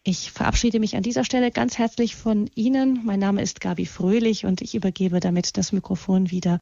[0.03, 3.01] Ich verabschiede mich an dieser Stelle ganz herzlich von Ihnen.
[3.05, 6.59] Mein Name ist Gabi Fröhlich und ich übergebe damit das Mikrofon wieder